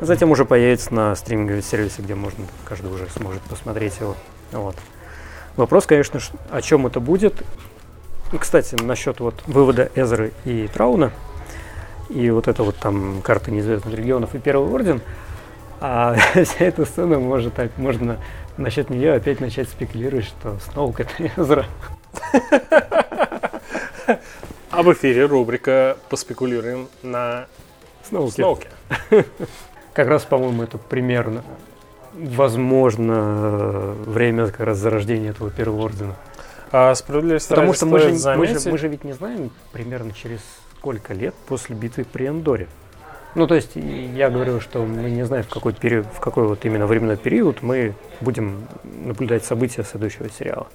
а 0.01 0.05
затем 0.05 0.31
уже 0.31 0.45
появится 0.45 0.93
на 0.93 1.17
стриминговом 1.17 1.63
сервисе, 1.63 2.03
где 2.03 2.15
можно, 2.15 2.45
каждый 2.65 2.93
уже 2.93 3.09
сможет 3.17 3.41
посмотреть 3.43 3.99
его. 3.99 4.15
Вот. 4.53 4.77
Вопрос, 5.57 5.87
конечно, 5.87 6.21
о 6.51 6.61
чем 6.61 6.87
это 6.87 7.01
будет. 7.01 7.43
И, 8.35 8.38
кстати, 8.38 8.75
насчет 8.75 9.20
вот 9.20 9.42
вывода 9.47 9.90
Эзеры 9.94 10.33
и 10.44 10.68
Трауна– 10.68 11.12
и 12.09 12.31
вот 12.31 12.49
это 12.49 12.62
вот 12.62 12.77
там 12.77 13.23
карта 13.23 13.51
неизвестных 13.51 13.94
регионов 13.94 14.35
и 14.35 14.38
Первый 14.38 14.70
Орден, 14.70 15.01
а 15.81 16.14
вся 16.35 16.64
эта 16.64 16.85
сцена 16.85 17.18
может, 17.18 17.55
можно 17.77 18.18
насчет 18.57 18.90
нее 18.90 19.14
опять 19.14 19.40
начать 19.40 19.68
спекулировать, 19.68 20.27
что 20.27 20.59
Сноук 20.70 21.01
это 21.01 21.12
Эзра. 21.37 21.66
А 24.70 24.83
в 24.83 24.92
эфире 24.92 25.27
рубрика 25.27 25.97
«Поспекулируем 26.09 26.88
на 27.03 27.47
Сноуке». 28.09 28.33
Сноуке. 28.33 28.68
Как 29.92 30.09
раз, 30.09 30.25
по-моему, 30.25 30.64
это 30.64 30.79
примерно, 30.79 31.44
возможно, 32.12 33.94
время 34.07 34.49
как 34.49 34.66
раз 34.66 34.79
зарождения 34.79 35.31
этого 35.31 35.51
Первого 35.51 35.85
Ордена. 35.85 36.16
А 36.72 36.94
справедливости 36.94 37.48
Потому 37.48 37.72
что 37.72 37.87
мы 37.87 37.98
же, 38.00 38.09
мы, 38.37 38.46
же, 38.46 38.70
мы 38.70 38.79
же 38.79 38.88
ведь 38.88 39.05
не 39.05 39.12
знаем 39.12 39.50
примерно 39.72 40.12
через 40.12 40.40
сколько 40.79 41.14
лет 41.14 41.35
после 41.46 41.74
битвы 41.74 42.05
при 42.05 42.29
Эндоре. 42.29 42.68
Ну, 43.35 43.46
то 43.46 43.55
есть, 43.55 43.72
я 43.74 44.31
говорю, 44.31 44.61
что 44.61 44.85
мы 44.85 45.11
не 45.11 45.24
знаем, 45.24 45.44
в 45.44 45.48
какой, 45.48 45.72
период, 45.72 46.07
в 46.07 46.20
какой 46.20 46.46
вот 46.46 46.64
именно 46.64 46.87
временной 46.87 47.16
период 47.16 47.62
мы 47.62 47.94
будем 48.20 48.68
наблюдать 48.85 49.44
события 49.44 49.83
следующего 49.83 50.29
сериала. 50.31 50.66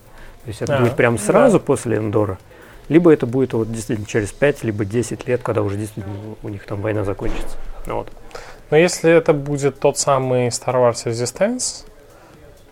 То 0.43 0.47
есть, 0.47 0.61
это 0.61 0.77
а, 0.77 0.81
будет 0.81 0.95
прямо 0.95 1.17
сразу 1.17 1.59
да. 1.59 1.65
после 1.65 1.97
Эндора, 1.97 2.37
либо 2.89 3.13
это 3.13 3.27
будет 3.27 3.53
вот 3.53 3.71
действительно 3.71 4.07
через 4.07 4.31
5, 4.31 4.63
либо 4.63 4.83
10 4.83 5.27
лет, 5.27 5.41
когда 5.41 5.61
уже 5.61 5.77
действительно 5.77 6.15
у 6.43 6.49
них 6.49 6.65
там 6.65 6.81
война 6.81 7.05
закончится. 7.05 7.57
Вот. 7.85 8.11
Но 8.71 8.77
если 8.77 9.11
это 9.11 9.33
будет 9.33 9.79
тот 9.79 9.97
самый 9.97 10.47
Star 10.47 10.75
Wars 10.75 11.05
Resistance, 11.05 11.85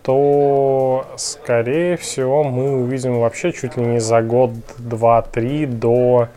то, 0.08 1.06
скорее 1.18 1.98
всего, 1.98 2.42
мы 2.42 2.80
увидим 2.80 3.20
вообще 3.20 3.52
чуть 3.52 3.76
ли 3.76 3.84
не 3.84 4.00
за 4.00 4.22
год, 4.22 4.52
два, 4.78 5.20
три 5.20 5.66
до 5.66 6.30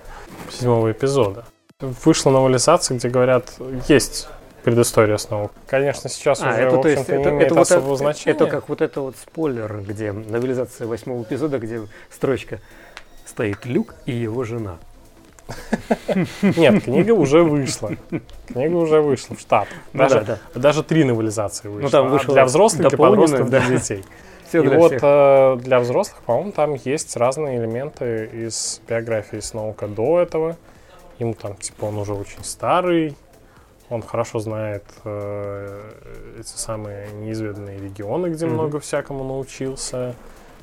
седьмого 0.49 0.91
эпизода. 0.91 1.45
Вышла 1.79 2.31
новелизация, 2.31 2.97
где 2.97 3.07
говорят, 3.07 3.53
есть 3.87 4.27
предыстория 4.65 5.15
снова. 5.15 5.51
Конечно, 5.67 6.09
сейчас 6.09 6.41
а, 6.43 6.49
уже, 6.49 6.63
это, 6.63 6.77
в 6.81 6.85
не 6.85 6.91
это, 6.91 7.29
имеет 7.29 7.51
это 7.53 7.61
особого 7.61 7.87
вот, 7.87 7.99
значения. 7.99 8.35
Это 8.35 8.45
как 8.47 8.67
вот 8.67 8.81
это 8.81 8.99
вот 8.99 9.15
спойлер, 9.15 9.81
где 9.87 10.11
новелизация 10.11 10.85
восьмого 10.85 11.23
эпизода, 11.23 11.57
где 11.57 11.79
строчка 12.09 12.59
стоит 13.25 13.65
Люк 13.65 13.95
и 14.05 14.11
его 14.11 14.43
жена. 14.43 14.79
Нет, 16.41 16.83
книга 16.83 17.11
уже 17.11 17.43
вышла. 17.43 17.91
Книга 18.47 18.75
уже 18.75 19.01
вышла 19.01 19.35
в 19.35 19.39
штат. 19.39 19.67
Ну 19.93 19.99
даже, 19.99 20.19
ну, 20.19 20.25
да, 20.25 20.39
да. 20.53 20.59
даже 20.59 20.83
три 20.83 21.03
новелизации 21.03 21.67
вышло. 21.67 21.83
Ну, 21.83 21.89
там 21.89 22.09
вышло 22.09 22.33
для 22.33 22.45
взрослых, 22.45 22.89
для 22.89 22.97
подростков, 22.97 23.49
для 23.49 23.61
детей. 23.61 24.03
Все 24.47 24.63
и 24.63 24.67
для 24.67 24.77
вот 24.77 24.93
э, 25.01 25.57
для 25.61 25.79
взрослых, 25.79 26.21
по-моему, 26.23 26.51
там 26.51 26.73
есть 26.73 27.15
разные 27.15 27.57
элементы 27.57 28.29
из 28.33 28.81
биографии 28.87 29.39
Сноука 29.39 29.87
до 29.87 30.19
этого. 30.19 30.57
Ему 31.19 31.35
там, 31.35 31.55
типа, 31.55 31.85
он 31.85 31.97
уже 31.97 32.13
очень 32.13 32.43
старый, 32.43 33.15
он 33.89 34.01
хорошо 34.01 34.39
знает 34.39 34.83
э, 35.05 35.91
эти 36.39 36.47
самые 36.47 37.11
неизведанные 37.11 37.79
регионы, 37.79 38.27
где 38.27 38.45
mm-hmm. 38.45 38.49
много 38.49 38.79
всякому 38.79 39.23
научился, 39.23 40.15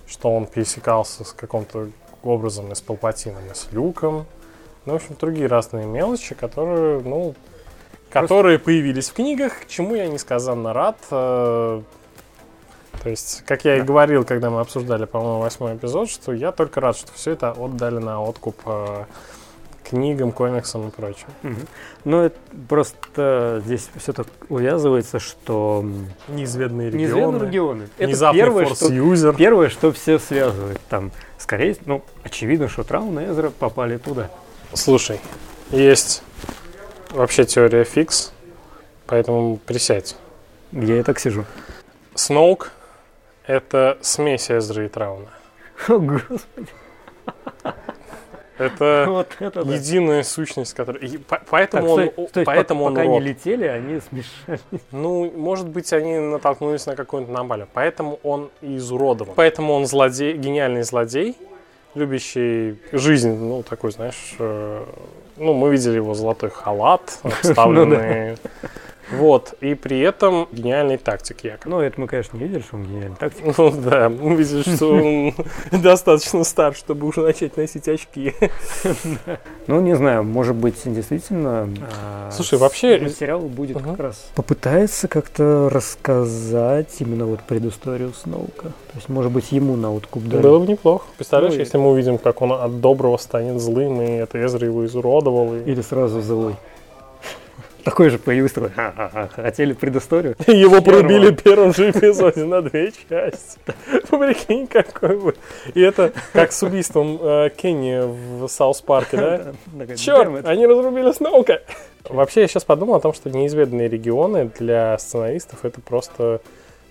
что 0.06 0.34
он 0.34 0.46
пересекался 0.46 1.24
с 1.24 1.32
каким-то 1.32 1.88
образом 2.22 2.72
и 2.72 2.74
с 2.74 2.80
Палпатином, 2.80 3.42
и 3.50 3.54
с 3.54 3.68
Люком. 3.72 4.26
Ну, 4.88 4.94
в 4.94 4.96
общем, 4.96 5.16
другие 5.20 5.48
разные 5.48 5.84
мелочи, 5.84 6.34
которые, 6.34 7.00
ну, 7.00 7.34
которые 8.08 8.58
появились 8.58 9.10
в 9.10 9.12
книгах, 9.12 9.66
чему 9.68 9.94
я 9.94 10.08
несказанно 10.08 10.72
рад. 10.72 10.96
Э, 11.10 11.82
то 13.02 13.10
есть, 13.10 13.42
как 13.44 13.66
я 13.66 13.76
и 13.76 13.82
говорил, 13.82 14.24
когда 14.24 14.48
мы 14.48 14.60
обсуждали, 14.60 15.04
по-моему, 15.04 15.40
восьмой 15.40 15.76
эпизод, 15.76 16.08
что 16.08 16.32
я 16.32 16.52
только 16.52 16.80
рад, 16.80 16.96
что 16.96 17.12
все 17.12 17.32
это 17.32 17.50
отдали 17.50 17.98
на 17.98 18.22
откуп 18.22 18.56
э, 18.64 19.04
книгам, 19.84 20.32
комиксам 20.32 20.88
и 20.88 20.90
прочим. 20.90 21.26
Угу. 21.42 21.60
Ну, 22.06 22.20
это 22.22 22.38
просто 22.66 23.60
здесь 23.66 23.90
все 23.94 24.14
так 24.14 24.26
увязывается, 24.48 25.18
что... 25.18 25.84
Неизведанные 26.28 26.88
регионы. 26.88 27.02
Неизведанные 27.02 27.46
регионы. 27.46 27.88
Это 27.98 28.32
первое, 28.32 28.64
что, 28.64 29.34
первое, 29.34 29.68
что 29.68 29.92
все 29.92 30.18
связывает. 30.18 30.80
Там, 30.88 31.12
скорее, 31.36 31.76
ну, 31.84 32.02
очевидно, 32.24 32.70
что 32.70 32.84
Траун 32.84 33.20
и 33.20 33.26
Эзра 33.26 33.50
попали 33.50 33.98
туда. 33.98 34.30
Слушай, 34.74 35.20
есть 35.70 36.22
вообще 37.10 37.44
теория 37.44 37.84
фикс, 37.84 38.32
поэтому 39.06 39.56
присядь. 39.58 40.16
Я 40.72 40.98
и 40.98 41.02
так 41.02 41.18
сижу. 41.18 41.44
Сноук 42.14 42.72
Это 43.46 43.96
смесь 44.02 44.50
Эзры 44.50 44.86
и 44.86 44.88
Трауна. 44.88 45.28
О, 45.88 45.98
господи. 45.98 46.68
Это 48.58 49.04
Вот 49.08 49.28
это 49.38 49.64
да. 49.64 49.74
единая 49.74 50.22
сущность, 50.24 50.74
которая... 50.74 51.02
и 51.02 51.16
по- 51.16 51.36
Так, 51.36 51.46
Поэтому 51.48 51.88
стой, 51.92 52.12
он, 52.16 52.28
стой, 52.28 52.44
поэтому 52.44 52.80
пока, 52.84 52.88
он 52.90 52.94
пока 52.96 53.04
не 53.06 53.10
урод. 53.16 53.22
летели, 53.22 53.64
они 53.66 54.00
смешались. 54.00 54.60
Ну, 54.90 55.30
может 55.30 55.68
быть, 55.68 55.92
они 55.92 56.18
натолкнулись 56.18 56.84
на 56.86 56.96
какую-нибудь 56.96 57.34
аномалию. 57.34 57.68
Поэтому 57.72 58.18
он 58.24 58.50
и 58.60 58.76
изуродован. 58.76 59.34
Поэтому 59.36 59.72
он 59.74 59.86
злодей, 59.86 60.36
гениальный 60.36 60.82
злодей, 60.82 61.36
любящий 61.98 62.76
жизнь, 62.92 63.34
ну, 63.34 63.62
такой, 63.62 63.90
знаешь, 63.92 64.34
э, 64.38 64.84
ну, 65.36 65.52
мы 65.54 65.70
видели 65.70 65.96
его 65.96 66.14
золотой 66.14 66.50
халат, 66.50 67.18
вставленный. 67.42 68.36
Вот, 69.12 69.54
и 69.60 69.74
при 69.74 70.00
этом 70.00 70.48
гениальный 70.52 70.98
тактик 70.98 71.42
якобы. 71.44 71.70
Ну, 71.76 71.80
это 71.80 72.00
мы, 72.00 72.06
конечно, 72.06 72.36
не 72.36 72.44
видели, 72.44 72.60
что 72.60 72.76
он 72.76 72.84
гениальный 72.84 73.16
тактик. 73.16 73.56
Ну 73.56 73.70
да, 73.70 74.08
мы 74.08 74.34
видели, 74.36 74.62
что 74.62 74.88
он 74.92 75.34
достаточно 75.82 76.44
стар, 76.44 76.74
чтобы 76.74 77.06
уже 77.06 77.20
начать 77.22 77.56
носить 77.56 77.88
очки. 77.88 78.34
Ну, 79.66 79.80
не 79.82 79.94
знаю, 79.94 80.24
может 80.24 80.56
быть, 80.56 80.76
действительно... 80.86 81.68
а, 82.02 82.30
Слушай, 82.32 82.58
вообще- 82.58 82.98
Материал 82.98 83.40
будет 83.40 83.82
как 83.82 83.98
раз... 83.98 84.30
Попытается 84.34 85.08
как-то 85.08 85.68
рассказать 85.70 86.94
именно 87.00 87.26
вот 87.26 87.40
предысторию 87.42 88.12
Сноука. 88.14 88.62
То 88.68 88.94
есть, 88.96 89.08
может 89.10 89.30
быть, 89.30 89.52
ему 89.52 89.76
на 89.76 89.92
откуп 89.92 90.24
дали. 90.24 90.42
Было 90.42 90.58
бы 90.58 90.66
неплохо. 90.66 91.04
Представляешь, 91.16 91.54
Ну 91.54 91.60
если 91.60 91.76
мы 91.76 91.90
увидим, 91.90 92.16
как 92.16 92.40
он 92.40 92.52
от 92.52 92.80
доброго 92.80 93.18
станет 93.18 93.60
злым, 93.60 94.00
и 94.00 94.06
это 94.06 94.42
Эзра 94.42 94.66
его 94.66 94.86
изуродовал. 94.86 95.54
Или 95.54 95.82
сразу 95.82 96.22
злой. 96.22 96.56
Такой 97.88 98.10
же 98.10 98.18
появился. 98.18 98.56
такой, 98.56 98.70
«Ха-ха-ха, 98.70 99.30
Хотели 99.34 99.72
предысторию? 99.72 100.36
Его 100.46 100.82
порубили 100.82 101.30
в 101.30 101.42
первом 101.42 101.72
же 101.72 101.88
эпизоде 101.90 102.44
на 102.44 102.60
две 102.60 102.92
части. 102.92 103.58
Прикинь, 104.10 104.66
какой 104.66 105.16
бы. 105.16 105.34
И 105.72 105.80
это 105.80 106.12
как 106.34 106.52
с 106.52 106.62
убийством 106.62 107.18
э, 107.18 107.48
Кенни 107.56 108.02
в 108.42 108.46
Саус 108.46 108.82
Парке, 108.82 109.16
да? 109.16 109.94
Черт, 109.96 110.44
они 110.44 110.66
разрубили 110.66 111.12
Сноука. 111.12 111.62
Вообще, 112.04 112.42
я 112.42 112.48
сейчас 112.48 112.64
подумал 112.64 112.96
о 112.96 113.00
том, 113.00 113.14
что 113.14 113.30
неизведанные 113.30 113.88
регионы 113.88 114.50
для 114.58 114.98
сценаристов 114.98 115.64
это 115.64 115.80
просто, 115.80 116.42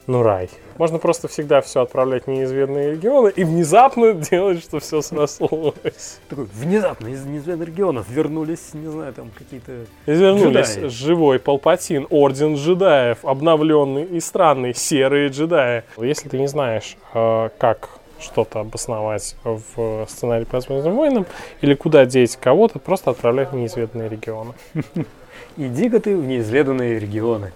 ну, 0.08 0.24
рай. 0.24 0.50
Можно 0.78 1.00
просто 1.00 1.28
всегда 1.28 1.60
все 1.60 1.82
отправлять 1.82 2.28
в 2.28 2.28
неизведанные 2.28 2.92
регионы 2.92 3.28
и 3.36 3.44
внезапно 3.44 4.14
делать, 4.14 4.62
что 4.62 4.80
все 4.80 5.02
срослось. 5.02 6.20
Такой, 6.30 6.46
внезапно 6.46 7.08
из 7.08 7.26
неизведанных 7.26 7.68
регионов 7.68 8.10
вернулись, 8.10 8.74
не 8.74 8.88
знаю, 8.88 9.14
там 9.14 9.32
какие-то... 9.38 9.86
Извернулись 10.06 10.76
Джедаи. 10.76 10.88
живой 10.88 11.40
Палпатин, 11.40 12.08
Орден 12.10 12.56
джедаев, 12.56 13.26
обновленный 13.26 14.06
и 14.06 14.22
странный, 14.22 14.74
серые 14.74 15.28
джедаи. 15.28 15.84
Если 15.98 16.30
ты 16.30 16.40
не 16.40 16.48
знаешь, 16.48 16.96
э, 17.14 17.50
как 17.58 17.90
что-то 18.20 18.62
обосновать 18.62 19.36
в 19.44 20.08
сценарии 20.08 20.46
по 20.46 20.62
«Звездным 20.62 20.96
войнам» 20.96 21.26
или 21.60 21.74
куда 21.74 22.06
деть 22.06 22.38
кого-то, 22.38 22.80
просто 22.80 23.12
отправляй 23.12 23.46
в 23.46 23.54
неизведанные 23.54 24.08
регионы. 24.08 24.54
Иди-ка 25.58 26.00
ты 26.00 26.16
в 26.16 26.26
неизведанные 26.26 26.98
регионы. 26.98 27.52